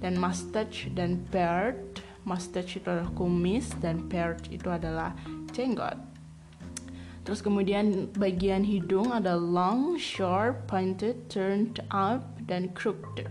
dan 0.02 0.18
mustache 0.18 0.90
dan 0.90 1.22
beard 1.30 1.89
mustache 2.24 2.80
itu 2.80 2.88
adalah 2.88 3.10
kumis 3.16 3.72
dan 3.78 4.06
beard 4.08 4.40
itu 4.52 4.68
adalah 4.68 5.14
jenggot 5.52 5.96
terus 7.24 7.44
kemudian 7.44 8.08
bagian 8.16 8.64
hidung 8.64 9.12
ada 9.12 9.36
long 9.36 9.94
short 10.00 10.66
pointed 10.66 11.28
turned 11.28 11.78
up 11.92 12.24
dan 12.48 12.72
crooked 12.72 13.28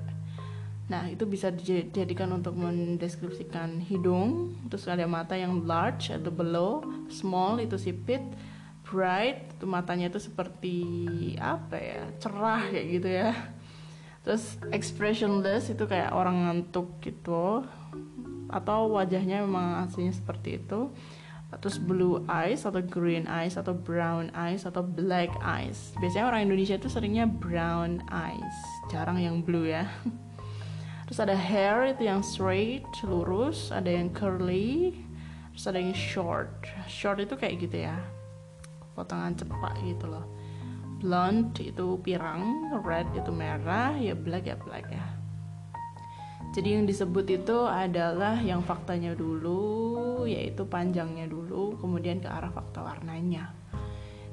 Nah, 0.89 1.05
itu 1.05 1.21
bisa 1.29 1.53
dijadikan 1.53 2.33
untuk 2.33 2.57
mendeskripsikan 2.57 3.77
hidung. 3.77 4.57
Terus 4.73 4.89
ada 4.89 5.05
mata 5.05 5.37
yang 5.37 5.61
large 5.69 6.09
atau 6.09 6.33
below, 6.33 6.81
small 7.13 7.61
itu 7.61 7.77
sipit, 7.77 8.25
bright 8.81 9.53
itu 9.53 9.69
matanya 9.69 10.09
itu 10.09 10.17
seperti 10.17 10.77
apa 11.37 11.77
ya? 11.77 12.01
cerah 12.17 12.65
kayak 12.73 12.85
gitu 12.89 13.09
ya. 13.09 13.31
Terus 14.25 14.57
expressionless 14.73 15.69
itu 15.69 15.85
kayak 15.85 16.09
orang 16.09 16.49
ngantuk 16.49 16.97
gitu. 17.05 17.61
Atau 18.49 18.97
wajahnya 18.97 19.45
memang 19.45 19.85
aslinya 19.85 20.13
seperti 20.13 20.59
itu. 20.61 20.91
Terus 21.49 21.81
blue 21.81 22.21
eyes 22.29 22.61
atau 22.65 22.77
green 22.77 23.25
eyes 23.25 23.57
atau 23.57 23.73
brown 23.73 24.29
eyes 24.37 24.69
atau 24.69 24.85
black 24.85 25.33
eyes. 25.41 25.97
Biasanya 25.97 26.29
orang 26.29 26.45
Indonesia 26.45 26.77
itu 26.77 26.89
seringnya 26.93 27.25
brown 27.25 28.05
eyes, 28.13 28.57
jarang 28.93 29.17
yang 29.17 29.41
blue 29.41 29.65
ya. 29.65 29.89
terus 31.09 31.25
ada 31.25 31.33
hair 31.33 31.89
itu 31.89 32.05
yang 32.05 32.21
straight 32.21 32.85
lurus 33.01 33.73
ada 33.73 33.89
yang 33.89 34.13
curly 34.13 34.93
terus 35.57 35.65
ada 35.65 35.81
yang 35.81 35.97
short 35.97 36.69
short 36.85 37.17
itu 37.17 37.33
kayak 37.33 37.65
gitu 37.65 37.81
ya 37.81 37.97
potongan 38.93 39.33
cepat 39.33 39.73
gitu 39.89 40.05
loh 40.05 40.29
blonde 41.01 41.65
itu 41.65 41.97
pirang 42.05 42.69
red 42.85 43.09
itu 43.17 43.33
merah 43.33 43.97
ya 43.97 44.13
black 44.13 44.45
ya 44.45 44.53
black 44.61 44.85
ya 44.93 45.01
jadi 46.49 46.81
yang 46.81 46.89
disebut 46.89 47.29
itu 47.29 47.57
adalah 47.69 48.41
yang 48.41 48.65
faktanya 48.65 49.13
dulu 49.13 50.25
yaitu 50.25 50.65
panjangnya 50.65 51.29
dulu 51.29 51.77
kemudian 51.77 52.17
ke 52.17 52.25
arah 52.25 52.49
fakta 52.49 52.81
warnanya. 52.81 53.53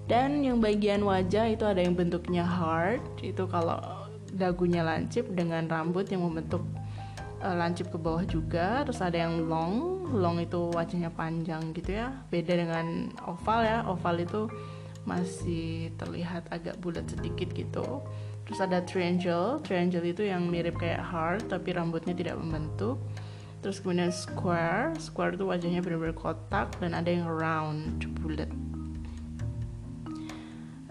Dan 0.06 0.40
yang 0.40 0.62
bagian 0.62 1.02
wajah 1.02 1.50
itu 1.50 1.66
ada 1.66 1.82
yang 1.82 1.98
bentuknya 1.98 2.46
heart 2.46 3.02
itu 3.20 3.44
kalau 3.50 4.06
dagunya 4.32 4.86
lancip 4.86 5.26
dengan 5.34 5.66
rambut 5.66 6.06
yang 6.08 6.22
membentuk 6.22 6.62
uh, 7.42 7.52
lancip 7.58 7.90
ke 7.92 7.98
bawah 8.00 8.24
juga. 8.24 8.86
Terus 8.86 9.02
ada 9.02 9.18
yang 9.26 9.50
long 9.50 10.06
long 10.14 10.40
itu 10.40 10.72
wajahnya 10.72 11.12
panjang 11.12 11.74
gitu 11.76 12.00
ya. 12.00 12.16
Beda 12.32 12.54
dengan 12.56 13.12
oval 13.28 13.60
ya 13.66 13.78
oval 13.84 14.16
itu 14.22 14.48
masih 15.06 15.94
terlihat 15.96 16.50
agak 16.50 16.76
bulat 16.82 17.06
sedikit 17.06 17.48
gitu. 17.54 18.02
Terus 18.46 18.58
ada 18.62 18.82
triangle. 18.82 19.62
Triangle 19.62 20.06
itu 20.06 20.26
yang 20.26 20.46
mirip 20.50 20.78
kayak 20.78 21.02
heart 21.02 21.46
tapi 21.46 21.72
rambutnya 21.72 22.12
tidak 22.12 22.36
membentuk. 22.36 22.98
Terus 23.62 23.82
kemudian 23.82 24.12
square. 24.14 24.94
Square 24.98 25.38
itu 25.38 25.46
wajahnya 25.46 25.80
benar-benar 25.82 26.14
kotak 26.14 26.74
dan 26.78 26.92
ada 26.94 27.10
yang 27.10 27.26
round 27.26 28.06
bulat. 28.22 28.50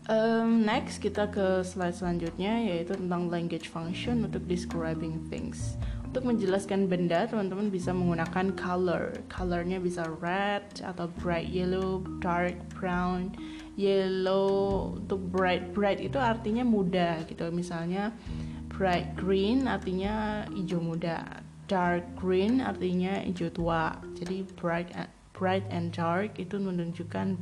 Um, 0.06 0.62
next 0.62 1.02
kita 1.02 1.34
ke 1.34 1.66
slide 1.66 1.98
selanjutnya 1.98 2.62
yaitu 2.62 2.94
tentang 2.94 3.26
language 3.26 3.74
function 3.74 4.22
untuk 4.22 4.46
describing 4.46 5.18
things. 5.34 5.82
Untuk 6.16 6.32
menjelaskan 6.32 6.88
benda, 6.88 7.28
teman-teman 7.28 7.68
bisa 7.68 7.92
menggunakan 7.92 8.56
color. 8.56 9.20
Colornya 9.28 9.84
bisa 9.84 10.08
red 10.24 10.64
atau 10.80 11.12
bright 11.20 11.52
yellow, 11.52 12.06
dark 12.24 12.56
brown, 12.72 13.36
yellow. 13.76 14.96
Untuk 14.98 15.22
bright 15.32 15.72
bright 15.72 16.02
itu 16.04 16.20
artinya 16.20 16.66
muda 16.66 17.24
gitu. 17.28 17.48
Misalnya 17.52 18.12
bright 18.72 19.16
green 19.16 19.70
artinya 19.70 20.44
hijau 20.52 20.84
muda, 20.84 21.44
dark 21.70 22.04
green 22.20 22.60
artinya 22.60 23.24
hijau 23.24 23.54
tua. 23.54 24.00
Jadi 24.18 24.44
bright 24.58 24.92
bright 25.36 25.68
and 25.68 25.92
dark 25.92 26.40
itu 26.40 26.56
menunjukkan 26.56 27.36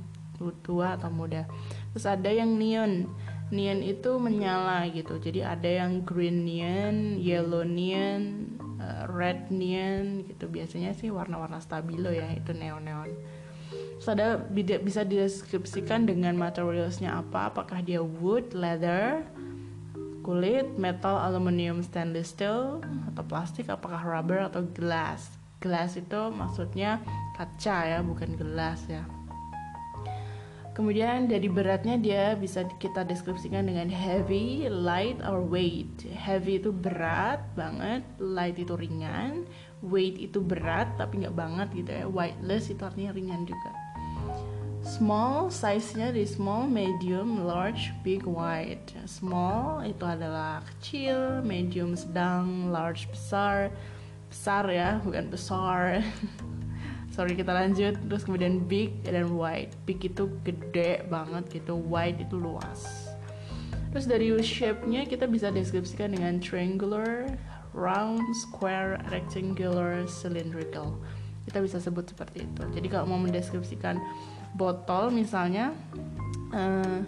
tua 0.66 1.00
atau 1.00 1.08
muda 1.14 1.48
terus 1.94 2.10
ada 2.10 2.28
yang 2.28 2.58
neon 2.58 3.08
neon 3.54 3.80
itu 3.86 4.18
menyala 4.18 4.90
gitu 4.90 5.22
jadi 5.22 5.56
ada 5.56 5.86
yang 5.86 6.02
green 6.02 6.44
neon 6.44 7.22
yellow 7.22 7.62
neon 7.62 8.50
uh, 8.82 9.06
red 9.08 9.48
neon 9.54 10.26
gitu 10.26 10.50
biasanya 10.50 10.98
sih 10.98 11.14
warna-warna 11.14 11.62
stabilo 11.62 12.10
ya 12.10 12.28
itu 12.34 12.52
neon 12.52 12.84
neon 12.84 13.14
terus 13.98 14.10
ada 14.10 14.40
bisa 14.84 15.08
dideskripsikan 15.08 16.04
dengan 16.04 16.36
materialsnya 16.36 17.24
apa? 17.24 17.54
Apakah 17.54 17.80
dia 17.80 18.04
wood 18.04 18.52
leather 18.52 19.24
kulit 20.24 20.80
metal 20.80 21.20
aluminium 21.20 21.84
stainless 21.84 22.32
steel 22.32 22.80
atau 23.12 23.24
plastik? 23.28 23.68
Apakah 23.68 24.04
rubber 24.04 24.44
atau 24.44 24.64
glass? 24.64 25.36
Glass 25.64 25.96
itu 25.96 26.32
maksudnya 26.32 27.00
kaca 27.40 27.78
ya 27.88 28.00
bukan 28.04 28.36
gelas 28.36 28.84
ya. 28.88 29.04
Kemudian 30.74 31.30
dari 31.30 31.46
beratnya 31.54 32.02
dia 32.02 32.34
bisa 32.34 32.66
kita 32.82 33.06
deskripsikan 33.06 33.70
dengan 33.70 33.94
heavy, 33.94 34.66
light, 34.74 35.22
or 35.22 35.46
weight. 35.46 36.02
Heavy 36.10 36.58
itu 36.58 36.74
berat 36.74 37.46
banget, 37.54 38.02
light 38.18 38.58
itu 38.58 38.74
ringan, 38.74 39.46
weight 39.84 40.16
itu 40.18 40.40
berat 40.40 40.96
tapi 40.96 41.22
nggak 41.24 41.36
banget 41.36 41.68
gitu 41.76 41.92
ya. 41.92 42.06
Weightless 42.08 42.72
itu 42.72 42.82
artinya 42.82 43.12
ringan 43.12 43.44
juga. 43.44 43.72
Small 44.84 45.48
size-nya 45.48 46.12
di 46.12 46.28
small, 46.28 46.68
medium, 46.68 47.48
large, 47.48 47.96
big, 48.04 48.28
wide. 48.28 48.92
Small 49.08 49.80
itu 49.88 50.04
adalah 50.04 50.60
kecil, 50.76 51.40
medium 51.44 51.96
sedang, 51.96 52.68
large 52.68 53.08
besar. 53.08 53.72
Besar 54.28 54.68
ya, 54.68 55.00
bukan 55.04 55.32
besar. 55.32 56.04
sorry 57.14 57.38
kita 57.38 57.54
lanjut 57.54 57.94
terus 58.10 58.26
kemudian 58.26 58.66
big 58.66 59.06
dan 59.06 59.38
wide 59.38 59.70
big 59.86 60.02
itu 60.02 60.26
gede 60.42 61.06
banget 61.14 61.62
gitu 61.62 61.78
wide 61.78 62.18
itu 62.18 62.34
luas 62.42 63.14
terus 63.94 64.10
dari 64.10 64.34
shape-nya 64.34 65.06
kita 65.06 65.30
bisa 65.30 65.54
deskripsikan 65.54 66.18
dengan 66.18 66.42
triangular 66.42 67.30
round 67.74 68.22
square 68.34 69.02
rectangular 69.10 70.06
cylindrical. 70.06 70.98
Kita 71.44 71.60
bisa 71.60 71.78
sebut 71.82 72.08
seperti 72.08 72.48
itu. 72.48 72.64
Jadi 72.72 72.88
kalau 72.88 73.10
mau 73.10 73.20
mendeskripsikan 73.20 74.00
botol 74.56 75.12
misalnya 75.12 75.74
uh, 76.54 77.02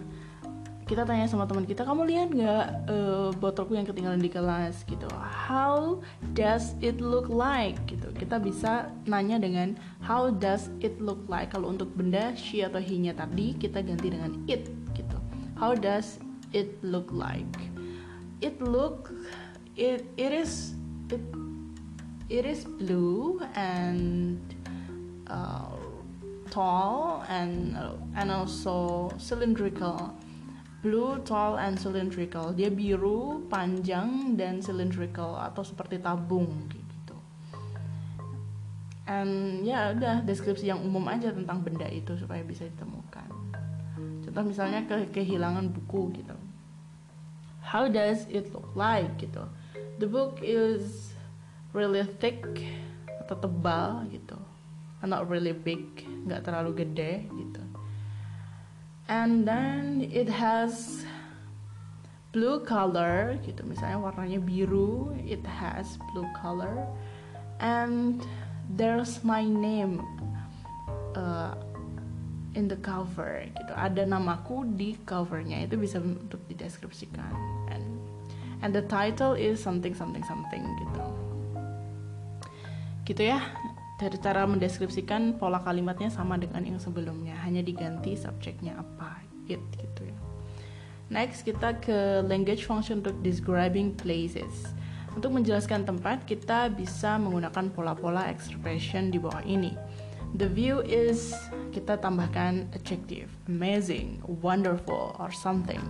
kita 0.86 1.02
tanya 1.02 1.26
sama 1.26 1.50
teman 1.50 1.66
kita 1.66 1.82
kamu 1.82 2.06
lihat 2.06 2.28
nggak 2.30 2.66
uh, 2.86 3.30
botolku 3.42 3.74
yang 3.74 3.82
ketinggalan 3.82 4.22
di 4.22 4.30
kelas? 4.30 4.86
Gitu. 4.86 5.10
How 5.18 5.98
does 6.38 6.78
it 6.78 7.02
look 7.02 7.26
like? 7.26 7.74
Gitu. 7.90 8.06
Kita 8.14 8.38
bisa 8.38 8.94
nanya 9.02 9.42
dengan 9.42 9.74
how 9.98 10.30
does 10.30 10.70
it 10.78 10.94
look 11.02 11.18
like? 11.26 11.50
Kalau 11.50 11.74
untuk 11.74 11.90
benda 11.98 12.30
she 12.38 12.62
atau 12.62 12.78
he 12.78 13.02
nya 13.02 13.18
tadi 13.18 13.58
kita 13.58 13.82
ganti 13.82 14.14
dengan 14.14 14.38
it 14.46 14.70
gitu. 14.94 15.18
How 15.58 15.74
does 15.74 16.22
it 16.54 16.70
look 16.86 17.10
like? 17.10 17.50
It 18.38 18.62
look 18.62 19.10
it 19.76 20.04
it 20.16 20.32
is 20.32 20.74
it 21.12 21.20
it 22.32 22.44
is 22.48 22.64
blue 22.64 23.38
and 23.54 24.40
uh, 25.28 25.76
tall 26.50 27.22
and 27.28 27.76
uh, 27.76 27.94
and 28.16 28.32
also 28.32 29.12
cylindrical 29.20 30.16
blue, 30.86 31.18
tall, 31.26 31.58
and 31.58 31.74
cylindrical. 31.74 32.54
Dia 32.54 32.70
biru, 32.70 33.42
panjang, 33.50 34.38
dan 34.38 34.62
cylindrical 34.62 35.34
atau 35.34 35.66
seperti 35.66 35.98
tabung 35.98 36.46
gitu. 36.70 37.16
And 39.10 39.62
ya 39.66 39.90
udah 39.90 40.22
deskripsi 40.22 40.70
yang 40.70 40.82
umum 40.86 41.02
aja 41.10 41.34
tentang 41.34 41.66
benda 41.66 41.90
itu 41.90 42.14
supaya 42.14 42.46
bisa 42.46 42.70
ditemukan. 42.70 43.26
Contoh 44.26 44.44
misalnya 44.46 44.86
ke 44.86 45.10
kehilangan 45.10 45.74
buku 45.74 46.22
gitu. 46.22 46.36
How 47.66 47.90
does 47.90 48.30
it 48.30 48.54
look 48.54 48.70
like 48.78 49.18
gitu? 49.18 49.42
The 49.96 50.08
book 50.08 50.44
is 50.44 51.14
really 51.72 52.04
thick 52.20 52.44
atau 53.24 53.36
tebal 53.40 54.04
gitu. 54.12 54.36
Not 55.06 55.30
really 55.30 55.54
big, 55.54 56.02
nggak 56.26 56.42
terlalu 56.50 56.82
gede 56.82 57.30
gitu. 57.30 57.62
And 59.06 59.46
then 59.46 60.02
it 60.02 60.26
has 60.26 61.06
blue 62.34 62.58
color 62.66 63.38
gitu. 63.46 63.62
Misalnya 63.62 64.02
warnanya 64.02 64.42
biru 64.42 65.14
it 65.22 65.46
has 65.46 65.94
blue 66.10 66.26
color. 66.34 66.74
And 67.62 68.18
there's 68.66 69.22
my 69.22 69.46
name 69.46 70.02
uh, 71.14 71.54
in 72.58 72.66
the 72.66 72.82
cover 72.82 73.46
gitu. 73.46 73.72
Ada 73.78 74.10
namaku 74.10 74.66
di 74.74 74.98
covernya. 75.06 75.70
Itu 75.70 75.78
bisa 75.78 76.02
untuk 76.02 76.42
dideskripsikan. 76.50 77.30
And 77.70 77.85
and 78.66 78.74
the 78.74 78.82
title 78.90 79.38
is 79.38 79.62
something 79.62 79.94
something 79.94 80.26
something 80.26 80.66
gitu 80.82 81.02
gitu 83.06 83.22
ya 83.30 83.38
dari 84.02 84.18
cara 84.18 84.42
mendeskripsikan 84.50 85.38
pola 85.38 85.62
kalimatnya 85.62 86.10
sama 86.10 86.34
dengan 86.34 86.66
yang 86.66 86.82
sebelumnya 86.82 87.38
hanya 87.46 87.62
diganti 87.62 88.18
subjeknya 88.18 88.74
apa 88.74 89.22
it 89.46 89.62
gitu 89.78 90.10
ya 90.10 90.18
Next 91.06 91.46
kita 91.46 91.78
ke 91.78 92.26
language 92.26 92.66
function 92.66 92.98
untuk 92.98 93.14
describing 93.22 93.94
places. 93.94 94.74
Untuk 95.14 95.38
menjelaskan 95.38 95.86
tempat, 95.86 96.26
kita 96.26 96.66
bisa 96.74 97.14
menggunakan 97.22 97.70
pola-pola 97.70 98.26
expression 98.26 99.14
di 99.14 99.22
bawah 99.22 99.40
ini. 99.46 99.70
The 100.34 100.50
view 100.50 100.82
is 100.82 101.30
kita 101.70 102.02
tambahkan 102.02 102.74
adjective, 102.74 103.30
amazing, 103.46 104.18
wonderful, 104.42 105.14
or 105.22 105.30
something. 105.30 105.80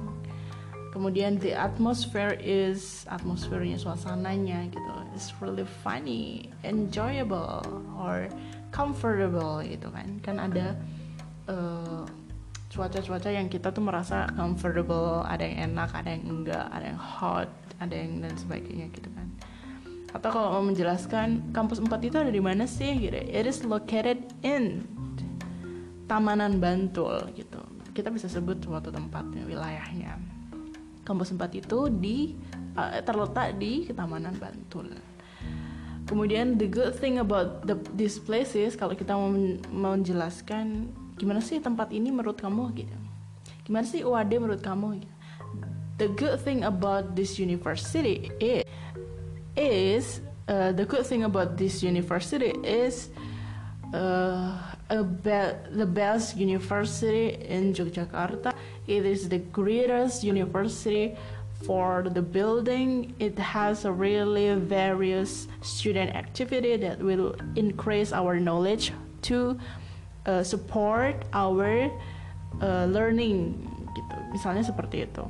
Kemudian 0.96 1.36
the 1.36 1.52
atmosphere 1.52 2.40
is 2.40 3.04
atmosfernya 3.12 3.76
suasananya 3.76 4.72
gitu. 4.72 4.92
It's 5.12 5.28
really 5.44 5.68
funny, 5.84 6.48
enjoyable, 6.64 7.60
or 8.00 8.32
comfortable 8.72 9.60
gitu 9.60 9.92
kan. 9.92 10.24
Kan 10.24 10.40
ada 10.40 10.72
uh, 11.52 12.08
cuaca-cuaca 12.76 13.32
yang 13.32 13.48
kita 13.48 13.72
tuh 13.72 13.80
merasa 13.80 14.28
comfortable 14.36 15.24
ada 15.24 15.40
yang 15.40 15.72
enak 15.72 15.90
ada 15.96 16.12
yang 16.12 16.24
enggak 16.28 16.66
ada 16.68 16.84
yang 16.92 17.00
hot 17.00 17.48
ada 17.80 17.94
yang 17.96 18.20
dan 18.20 18.36
sebagainya 18.36 18.92
gitu 18.92 19.08
kan 19.16 19.26
atau 20.12 20.28
kalau 20.32 20.48
mau 20.60 20.64
menjelaskan 20.64 21.52
kampus 21.56 21.80
4 21.80 21.88
itu 22.04 22.16
ada 22.20 22.32
di 22.32 22.40
mana 22.40 22.68
sih 22.68 22.92
gitu 23.00 23.16
it 23.16 23.48
is 23.48 23.64
located 23.64 24.28
in 24.44 24.84
Tamanan 26.04 26.60
Bantul 26.60 27.32
gitu 27.32 27.58
kita 27.96 28.12
bisa 28.12 28.28
sebut 28.28 28.60
suatu 28.60 28.92
tempatnya 28.92 29.48
wilayahnya 29.48 30.35
kampus 31.06 31.30
4 31.30 31.62
itu 31.62 31.86
di 31.88 32.34
uh, 32.74 32.98
terletak 33.06 33.54
di 33.56 33.86
Tamanan 33.94 34.34
Bantul 34.34 34.90
kemudian 36.10 36.58
the 36.58 36.66
good 36.66 36.94
thing 36.98 37.22
about 37.22 37.62
the, 37.66 37.78
these 37.94 38.18
places 38.18 38.74
kalau 38.74 38.98
kita 38.98 39.14
mau 39.14 39.30
menjelaskan 39.70 40.90
gimana 41.14 41.38
sih 41.38 41.62
tempat 41.62 41.94
ini 41.94 42.10
menurut 42.10 42.42
kamu 42.42 42.74
gitu 42.74 42.96
gimana 43.62 43.86
sih 43.86 44.02
UAD 44.02 44.42
menurut 44.42 44.62
kamu 44.62 45.02
gitu. 45.02 45.14
the 46.02 46.08
good 46.18 46.36
thing 46.42 46.66
about 46.66 47.14
this 47.14 47.38
university 47.38 48.30
is 48.42 48.66
is 49.56 50.20
uh, 50.48 50.70
the 50.72 50.84
good 50.84 51.06
thing 51.06 51.24
about 51.24 51.56
this 51.56 51.82
university 51.82 52.52
is 52.62 53.08
uh, 53.94 54.52
be- 55.22 55.56
the 55.72 55.86
best 55.86 56.36
university 56.36 57.36
in 57.48 57.74
Yogyakarta. 57.74 58.54
It 58.86 59.04
is 59.04 59.28
the 59.28 59.42
greatest 59.50 60.22
university 60.22 61.18
for 61.66 62.06
the 62.06 62.22
building. 62.22 63.14
It 63.18 63.38
has 63.38 63.84
a 63.84 63.92
really 63.92 64.54
various 64.54 65.48
student 65.62 66.14
activity 66.14 66.76
that 66.78 67.02
will 67.02 67.34
increase 67.56 68.12
our 68.12 68.38
knowledge 68.38 68.92
to 69.26 69.58
uh, 70.26 70.42
support 70.42 71.18
our 71.32 71.90
uh, 72.62 72.86
learning 72.86 73.58
gitu. 73.96 74.16
Misalnya 74.30 74.62
seperti 74.62 75.08
itu. 75.08 75.24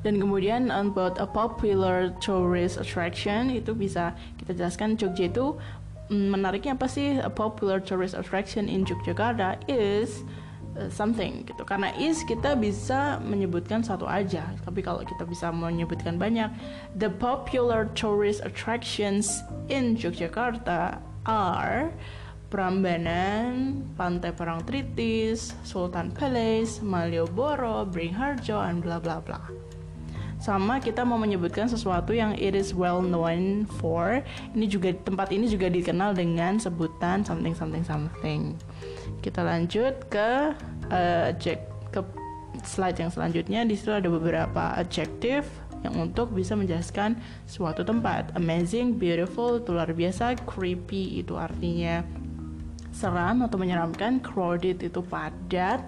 Dan 0.00 0.16
kemudian 0.16 0.72
about 0.72 1.20
a 1.20 1.28
popular 1.28 2.08
tourist 2.24 2.80
attraction 2.80 3.52
itu 3.52 3.76
bisa 3.76 4.16
kita 4.40 4.56
jelaskan 4.56 4.96
Jogja 4.96 5.28
itu 5.28 5.60
mm, 6.08 6.26
menariknya 6.32 6.72
apa 6.72 6.88
sih? 6.88 7.20
A 7.20 7.28
popular 7.28 7.84
tourist 7.84 8.16
attraction 8.16 8.64
in 8.64 8.88
Yogyakarta 8.88 9.60
is 9.68 10.24
something 10.88 11.42
gitu 11.44 11.62
karena 11.66 11.90
is 11.98 12.22
kita 12.24 12.54
bisa 12.54 13.18
menyebutkan 13.20 13.82
satu 13.82 14.06
aja 14.06 14.54
tapi 14.62 14.80
kalau 14.80 15.02
kita 15.02 15.26
bisa 15.26 15.50
menyebutkan 15.50 16.16
banyak 16.16 16.48
the 16.96 17.10
popular 17.18 17.90
tourist 17.98 18.40
attractions 18.46 19.42
in 19.66 19.98
Yogyakarta 19.98 21.02
are 21.26 21.90
Prambanan, 22.50 23.78
Pantai 23.94 24.34
Perang 24.34 24.66
Tritis, 24.66 25.54
Sultan 25.62 26.10
Palace, 26.10 26.82
Malioboro, 26.82 27.86
Bringharjo, 27.86 28.58
and 28.58 28.82
bla 28.82 28.98
bla 28.98 29.22
bla. 29.22 29.38
Sama 30.42 30.82
kita 30.82 31.06
mau 31.06 31.14
menyebutkan 31.14 31.70
sesuatu 31.70 32.10
yang 32.10 32.34
it 32.34 32.58
is 32.58 32.74
well 32.74 32.98
known 32.98 33.70
for. 33.78 34.18
Ini 34.56 34.66
juga 34.66 34.90
tempat 35.06 35.30
ini 35.30 35.46
juga 35.46 35.70
dikenal 35.70 36.16
dengan 36.18 36.58
sebutan 36.58 37.22
something 37.22 37.54
something 37.54 37.86
something. 37.86 38.58
Kita 39.20 39.44
lanjut 39.44 40.08
ke 40.08 40.56
uh, 40.90 41.28
ke 41.92 42.00
slide 42.64 42.98
yang 43.00 43.12
selanjutnya. 43.12 43.64
Di 43.68 43.76
situ 43.76 43.92
ada 43.92 44.08
beberapa 44.08 44.76
adjective 44.76 45.46
yang 45.80 45.96
untuk 45.96 46.32
bisa 46.36 46.52
menjelaskan 46.56 47.16
suatu 47.48 47.80
tempat. 47.84 48.36
Amazing, 48.36 49.00
beautiful, 49.00 49.60
itu 49.60 49.72
luar 49.72 49.92
biasa, 49.92 50.36
creepy 50.44 51.24
itu 51.24 51.40
artinya 51.40 52.04
seram 52.90 53.40
atau 53.46 53.56
menyeramkan 53.56 54.20
crowded 54.20 54.82
itu 54.82 55.00
padat 55.00 55.80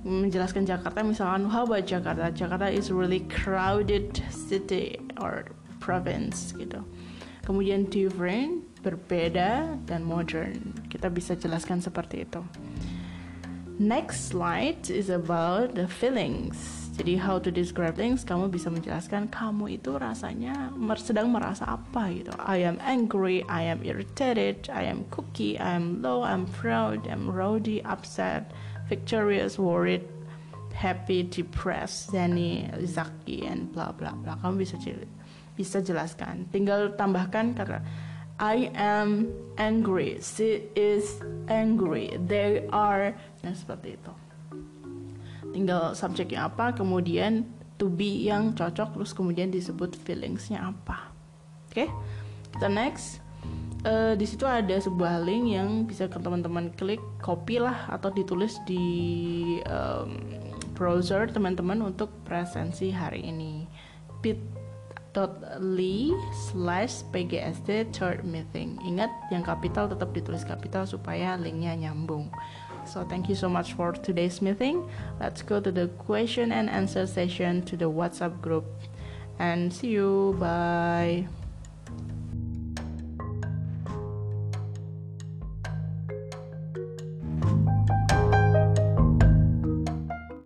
menjelaskan 0.00 0.64
Jakarta 0.64 1.04
misalkan 1.04 1.44
how 1.44 1.68
about 1.68 1.84
Jakarta 1.84 2.32
Jakarta 2.32 2.72
is 2.72 2.88
really 2.88 3.28
crowded 3.28 4.16
city 4.32 4.96
or 5.20 5.52
province 5.76 6.56
gitu 6.56 6.80
kemudian 7.44 7.84
different 7.92 8.64
berbeda 8.80 9.80
dan 9.84 10.00
modern 10.02 10.74
kita 10.88 11.12
bisa 11.12 11.36
jelaskan 11.36 11.80
seperti 11.80 12.24
itu 12.24 12.40
next 13.80 14.32
slide 14.32 14.88
is 14.88 15.08
about 15.08 15.72
the 15.76 15.88
feelings 15.88 16.80
jadi 17.00 17.16
how 17.16 17.40
to 17.40 17.48
describe 17.48 17.96
things, 17.96 18.28
kamu 18.28 18.52
bisa 18.52 18.68
menjelaskan 18.68 19.32
kamu 19.32 19.80
itu 19.80 19.96
rasanya 19.96 20.68
sedang 21.00 21.32
merasa 21.32 21.64
apa 21.64 22.12
gitu. 22.12 22.28
I 22.36 22.60
am 22.60 22.76
angry, 22.84 23.40
I 23.48 23.72
am 23.72 23.80
irritated, 23.80 24.68
I 24.68 24.84
am 24.84 25.08
cookie, 25.08 25.56
I 25.56 25.80
am 25.80 26.04
low, 26.04 26.20
I'm 26.20 26.44
proud, 26.44 27.08
I'm 27.08 27.24
rowdy, 27.24 27.80
upset, 27.88 28.52
victorious, 28.92 29.56
worried, 29.56 30.04
happy, 30.76 31.24
depressed, 31.24 32.12
Zani, 32.12 32.68
Zaki, 32.84 33.48
and 33.48 33.72
bla 33.72 33.96
bla 33.96 34.12
bla. 34.12 34.36
Kamu 34.36 34.60
bisa 34.60 34.76
bisa 35.56 35.80
jelaskan. 35.80 36.52
Tinggal 36.52 37.00
tambahkan 37.00 37.56
kata 37.56 37.80
I 38.40 38.72
am 38.72 39.28
angry, 39.60 40.16
she 40.24 40.64
is 40.72 41.20
angry, 41.52 42.16
they 42.24 42.64
are, 42.72 43.12
dan 43.44 43.52
seperti 43.52 44.00
itu. 44.00 44.12
Tinggal 45.52 45.92
subjeknya 45.92 46.48
apa 46.48 46.72
kemudian 46.72 47.44
to 47.76 47.92
be 47.92 48.24
yang 48.24 48.56
cocok 48.56 48.96
terus 48.96 49.12
kemudian 49.12 49.52
disebut 49.52 49.92
feelingsnya 49.92 50.72
apa. 50.72 51.12
Oke 51.68 51.84
okay? 51.84 51.88
kita 52.56 52.68
next. 52.72 53.20
Uh, 53.80 54.12
di 54.12 54.28
situ 54.28 54.44
ada 54.44 54.76
sebuah 54.76 55.24
link 55.24 55.56
yang 55.56 55.88
bisa 55.88 56.04
ke 56.04 56.20
teman-teman 56.20 56.68
klik 56.76 57.00
copy 57.24 57.56
lah 57.56 57.88
atau 57.88 58.12
ditulis 58.12 58.60
di 58.68 58.84
um, 59.64 60.20
browser 60.76 61.28
teman-teman 61.32 61.80
untuk 61.80 62.12
presensi 62.28 62.92
hari 62.92 63.24
ini 63.24 63.64
bit.ly 65.10 66.14
slash 66.50 67.02
pgsd 67.10 67.90
third 67.90 68.22
meeting 68.22 68.78
ingat 68.86 69.10
yang 69.34 69.42
kapital 69.42 69.90
tetap 69.90 70.14
ditulis 70.14 70.46
kapital 70.46 70.86
supaya 70.86 71.34
linknya 71.38 71.74
nyambung 71.74 72.30
So 72.88 73.04
thank 73.04 73.28
you 73.28 73.34
so 73.34 73.48
much 73.48 73.74
for 73.74 73.92
today's 73.92 74.40
meeting. 74.40 74.88
Let's 75.20 75.42
go 75.42 75.60
to 75.60 75.70
the 75.70 75.88
question 76.00 76.50
and 76.50 76.70
answer 76.70 77.06
session 77.06 77.62
to 77.68 77.76
the 77.76 77.90
WhatsApp 77.90 78.40
group. 78.40 78.64
And 79.38 79.72
see 79.72 79.88
you. 79.88 80.36
Bye. 80.40 81.28